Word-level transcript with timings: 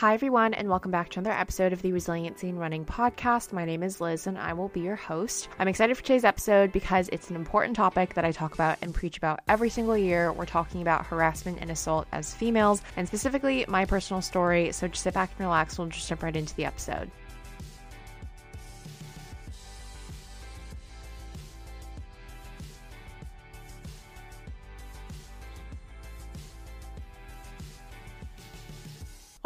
Hi, 0.00 0.12
everyone, 0.12 0.52
and 0.52 0.68
welcome 0.68 0.90
back 0.90 1.08
to 1.08 1.20
another 1.20 1.34
episode 1.34 1.72
of 1.72 1.80
the 1.80 1.90
Resiliency 1.90 2.50
in 2.50 2.58
Running 2.58 2.84
podcast. 2.84 3.54
My 3.54 3.64
name 3.64 3.82
is 3.82 3.98
Liz, 3.98 4.26
and 4.26 4.36
I 4.36 4.52
will 4.52 4.68
be 4.68 4.80
your 4.80 4.94
host. 4.94 5.48
I'm 5.58 5.68
excited 5.68 5.96
for 5.96 6.02
today's 6.02 6.22
episode 6.22 6.70
because 6.70 7.08
it's 7.12 7.30
an 7.30 7.36
important 7.36 7.76
topic 7.76 8.12
that 8.12 8.22
I 8.22 8.30
talk 8.30 8.52
about 8.52 8.76
and 8.82 8.92
preach 8.92 9.16
about 9.16 9.40
every 9.48 9.70
single 9.70 9.96
year. 9.96 10.34
We're 10.34 10.44
talking 10.44 10.82
about 10.82 11.06
harassment 11.06 11.60
and 11.62 11.70
assault 11.70 12.06
as 12.12 12.34
females, 12.34 12.82
and 12.98 13.08
specifically 13.08 13.64
my 13.68 13.86
personal 13.86 14.20
story. 14.20 14.70
So 14.72 14.86
just 14.86 15.02
sit 15.02 15.14
back 15.14 15.30
and 15.30 15.46
relax. 15.46 15.78
We'll 15.78 15.88
just 15.88 16.06
jump 16.06 16.22
right 16.22 16.36
into 16.36 16.54
the 16.56 16.66
episode. 16.66 17.10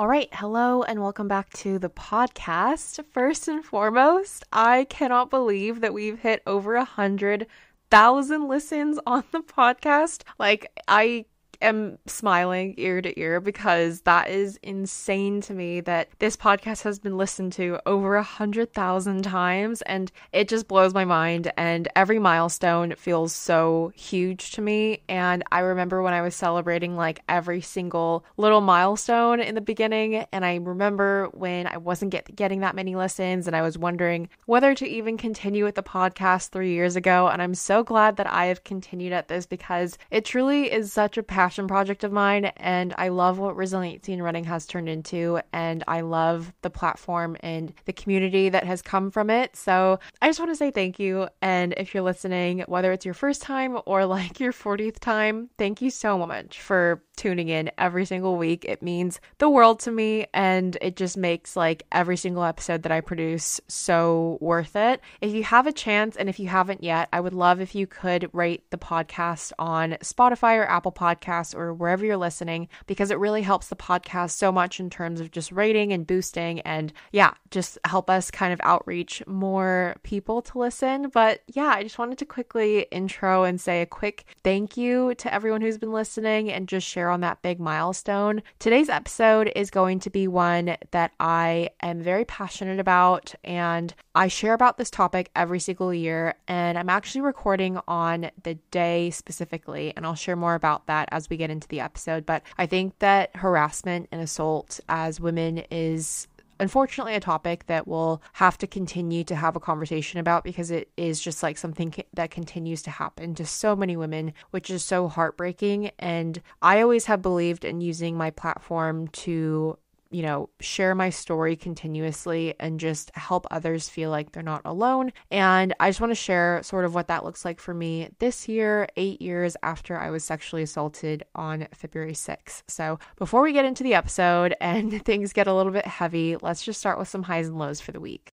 All 0.00 0.08
right, 0.08 0.30
hello 0.32 0.82
and 0.82 1.02
welcome 1.02 1.28
back 1.28 1.50
to 1.58 1.78
the 1.78 1.90
podcast. 1.90 3.04
First 3.12 3.48
and 3.48 3.62
foremost, 3.62 4.44
I 4.50 4.84
cannot 4.84 5.28
believe 5.28 5.82
that 5.82 5.92
we've 5.92 6.18
hit 6.18 6.42
over 6.46 6.74
a 6.74 6.86
hundred 6.86 7.46
thousand 7.90 8.48
listens 8.48 8.98
on 9.04 9.24
the 9.30 9.40
podcast. 9.40 10.22
Like, 10.38 10.72
I 10.88 11.26
am 11.60 11.98
smiling 12.06 12.74
ear 12.78 13.02
to 13.02 13.18
ear 13.20 13.40
because 13.40 14.02
that 14.02 14.30
is 14.30 14.58
insane 14.62 15.40
to 15.42 15.54
me 15.54 15.80
that 15.80 16.08
this 16.18 16.36
podcast 16.36 16.82
has 16.82 16.98
been 16.98 17.16
listened 17.16 17.52
to 17.52 17.78
over 17.86 18.16
a 18.16 18.22
hundred 18.22 18.72
thousand 18.72 19.22
times 19.22 19.82
and 19.82 20.10
it 20.32 20.48
just 20.48 20.68
blows 20.68 20.94
my 20.94 21.04
mind 21.04 21.52
and 21.56 21.88
every 21.94 22.18
milestone 22.18 22.94
feels 22.96 23.34
so 23.34 23.92
huge 23.94 24.52
to 24.52 24.62
me. 24.62 25.02
And 25.08 25.42
I 25.52 25.60
remember 25.60 26.02
when 26.02 26.14
I 26.14 26.22
was 26.22 26.34
celebrating 26.34 26.96
like 26.96 27.20
every 27.28 27.60
single 27.60 28.24
little 28.36 28.60
milestone 28.60 29.40
in 29.40 29.54
the 29.54 29.60
beginning 29.60 30.16
and 30.32 30.44
I 30.44 30.56
remember 30.56 31.28
when 31.32 31.66
I 31.66 31.76
wasn't 31.76 32.12
get, 32.12 32.34
getting 32.34 32.60
that 32.60 32.74
many 32.74 32.96
listens 32.96 33.46
and 33.46 33.54
I 33.54 33.62
was 33.62 33.76
wondering 33.76 34.28
whether 34.46 34.74
to 34.74 34.86
even 34.86 35.16
continue 35.16 35.64
with 35.64 35.74
the 35.74 35.82
podcast 35.82 36.50
3 36.50 36.70
years 36.72 36.96
ago. 36.96 37.28
And 37.28 37.42
I'm 37.42 37.54
so 37.54 37.82
glad 37.82 38.16
that 38.16 38.26
I 38.26 38.46
have 38.46 38.64
continued 38.64 39.12
at 39.12 39.28
this 39.28 39.46
because 39.46 39.98
it 40.10 40.24
truly 40.24 40.72
is 40.72 40.92
such 40.92 41.18
a 41.18 41.22
passion 41.22 41.49
passion 41.50 41.66
project 41.66 42.04
of 42.04 42.12
mine, 42.12 42.44
and 42.58 42.94
I 42.96 43.08
love 43.08 43.40
what 43.40 43.56
Resiliency 43.56 44.12
and 44.12 44.22
Running 44.22 44.44
has 44.44 44.66
turned 44.66 44.88
into, 44.88 45.40
and 45.52 45.82
I 45.88 46.02
love 46.02 46.52
the 46.62 46.70
platform 46.70 47.36
and 47.40 47.72
the 47.86 47.92
community 47.92 48.50
that 48.50 48.62
has 48.62 48.82
come 48.82 49.10
from 49.10 49.30
it. 49.30 49.56
So 49.56 49.98
I 50.22 50.28
just 50.28 50.38
want 50.38 50.52
to 50.52 50.56
say 50.56 50.70
thank 50.70 51.00
you. 51.00 51.26
And 51.42 51.74
if 51.76 51.92
you're 51.92 52.04
listening, 52.04 52.60
whether 52.68 52.92
it's 52.92 53.04
your 53.04 53.14
first 53.14 53.42
time 53.42 53.76
or 53.84 54.06
like 54.06 54.38
your 54.38 54.52
40th 54.52 55.00
time, 55.00 55.50
thank 55.58 55.82
you 55.82 55.90
so 55.90 56.24
much 56.24 56.60
for 56.60 57.02
tuning 57.16 57.48
in 57.48 57.70
every 57.76 58.06
single 58.06 58.36
week. 58.36 58.64
It 58.64 58.80
means 58.80 59.20
the 59.38 59.50
world 59.50 59.80
to 59.80 59.90
me, 59.90 60.26
and 60.32 60.78
it 60.80 60.94
just 60.94 61.16
makes 61.16 61.56
like 61.56 61.82
every 61.90 62.16
single 62.16 62.44
episode 62.44 62.84
that 62.84 62.92
I 62.92 63.00
produce 63.00 63.60
so 63.66 64.38
worth 64.40 64.76
it. 64.76 65.00
If 65.20 65.34
you 65.34 65.42
have 65.42 65.66
a 65.66 65.72
chance, 65.72 66.16
and 66.16 66.28
if 66.28 66.38
you 66.38 66.46
haven't 66.46 66.84
yet, 66.84 67.08
I 67.12 67.18
would 67.18 67.34
love 67.34 67.60
if 67.60 67.74
you 67.74 67.88
could 67.88 68.30
rate 68.32 68.70
the 68.70 68.78
podcast 68.78 69.50
on 69.58 69.96
Spotify 70.02 70.56
or 70.56 70.70
Apple 70.70 70.92
Podcasts 70.92 71.39
podcast 71.40 71.56
or 71.56 71.72
wherever 71.74 72.04
you're 72.04 72.16
listening 72.16 72.68
because 72.86 73.10
it 73.10 73.18
really 73.18 73.42
helps 73.42 73.68
the 73.68 73.76
podcast 73.76 74.32
so 74.32 74.52
much 74.52 74.80
in 74.80 74.90
terms 74.90 75.20
of 75.20 75.30
just 75.30 75.52
rating 75.52 75.92
and 75.92 76.06
boosting 76.06 76.60
and 76.60 76.92
yeah, 77.12 77.32
just 77.50 77.78
help 77.84 78.08
us 78.10 78.30
kind 78.30 78.52
of 78.52 78.60
outreach 78.62 79.22
more 79.26 79.94
people 80.02 80.42
to 80.42 80.58
listen. 80.58 81.08
But 81.08 81.42
yeah, 81.48 81.72
I 81.74 81.82
just 81.82 81.98
wanted 81.98 82.18
to 82.18 82.24
quickly 82.24 82.82
intro 82.90 83.44
and 83.44 83.60
say 83.60 83.82
a 83.82 83.86
quick 83.86 84.24
thank 84.44 84.76
you 84.76 85.14
to 85.16 85.32
everyone 85.32 85.60
who's 85.60 85.78
been 85.78 85.92
listening 85.92 86.50
and 86.50 86.68
just 86.68 86.86
share 86.86 87.10
on 87.10 87.20
that 87.20 87.42
big 87.42 87.60
milestone. 87.60 88.42
Today's 88.58 88.88
episode 88.88 89.50
is 89.56 89.70
going 89.70 90.00
to 90.00 90.10
be 90.10 90.28
one 90.28 90.76
that 90.90 91.12
I 91.18 91.70
am 91.82 92.02
very 92.02 92.24
passionate 92.24 92.78
about 92.78 93.34
and 93.44 93.94
I 94.14 94.28
share 94.28 94.54
about 94.54 94.76
this 94.76 94.90
topic 94.90 95.30
every 95.36 95.60
single 95.60 95.94
year 95.94 96.34
and 96.48 96.76
I'm 96.76 96.90
actually 96.90 97.20
recording 97.22 97.78
on 97.86 98.30
the 98.42 98.54
day 98.70 99.10
specifically 99.10 99.92
and 99.96 100.04
I'll 100.04 100.14
share 100.14 100.36
more 100.36 100.54
about 100.54 100.86
that 100.86 101.08
as 101.12 101.29
we 101.30 101.36
get 101.36 101.50
into 101.50 101.68
the 101.68 101.80
episode. 101.80 102.26
But 102.26 102.42
I 102.58 102.66
think 102.66 102.98
that 102.98 103.34
harassment 103.36 104.08
and 104.12 104.20
assault 104.20 104.80
as 104.88 105.20
women 105.20 105.58
is 105.70 106.26
unfortunately 106.60 107.14
a 107.14 107.20
topic 107.20 107.66
that 107.66 107.88
we'll 107.88 108.22
have 108.34 108.58
to 108.58 108.66
continue 108.66 109.24
to 109.24 109.34
have 109.34 109.56
a 109.56 109.60
conversation 109.60 110.20
about 110.20 110.44
because 110.44 110.70
it 110.70 110.90
is 110.96 111.20
just 111.20 111.42
like 111.42 111.56
something 111.56 111.92
that 112.12 112.30
continues 112.30 112.82
to 112.82 112.90
happen 112.90 113.34
to 113.34 113.46
so 113.46 113.74
many 113.74 113.96
women, 113.96 114.34
which 114.50 114.70
is 114.70 114.84
so 114.84 115.08
heartbreaking. 115.08 115.90
And 115.98 116.40
I 116.60 116.82
always 116.82 117.06
have 117.06 117.22
believed 117.22 117.64
in 117.64 117.80
using 117.80 118.16
my 118.16 118.30
platform 118.30 119.08
to 119.08 119.78
you 120.10 120.22
know, 120.22 120.50
share 120.60 120.94
my 120.94 121.10
story 121.10 121.56
continuously 121.56 122.54
and 122.58 122.80
just 122.80 123.14
help 123.14 123.46
others 123.50 123.88
feel 123.88 124.10
like 124.10 124.32
they're 124.32 124.42
not 124.42 124.62
alone. 124.64 125.12
And 125.30 125.74
I 125.78 125.88
just 125.88 126.00
want 126.00 126.10
to 126.10 126.16
share 126.16 126.60
sort 126.62 126.84
of 126.84 126.94
what 126.94 127.08
that 127.08 127.24
looks 127.24 127.44
like 127.44 127.60
for 127.60 127.72
me 127.72 128.08
this 128.18 128.48
year, 128.48 128.88
eight 128.96 129.22
years 129.22 129.56
after 129.62 129.98
I 129.98 130.10
was 130.10 130.24
sexually 130.24 130.62
assaulted 130.62 131.24
on 131.34 131.68
February 131.72 132.14
6th. 132.14 132.62
So 132.68 132.98
before 133.16 133.42
we 133.42 133.52
get 133.52 133.64
into 133.64 133.82
the 133.82 133.94
episode 133.94 134.54
and 134.60 135.04
things 135.04 135.32
get 135.32 135.46
a 135.46 135.54
little 135.54 135.72
bit 135.72 135.86
heavy, 135.86 136.36
let's 136.36 136.64
just 136.64 136.80
start 136.80 136.98
with 136.98 137.08
some 137.08 137.22
highs 137.22 137.48
and 137.48 137.58
lows 137.58 137.80
for 137.80 137.92
the 137.92 138.00
week. 138.00 138.32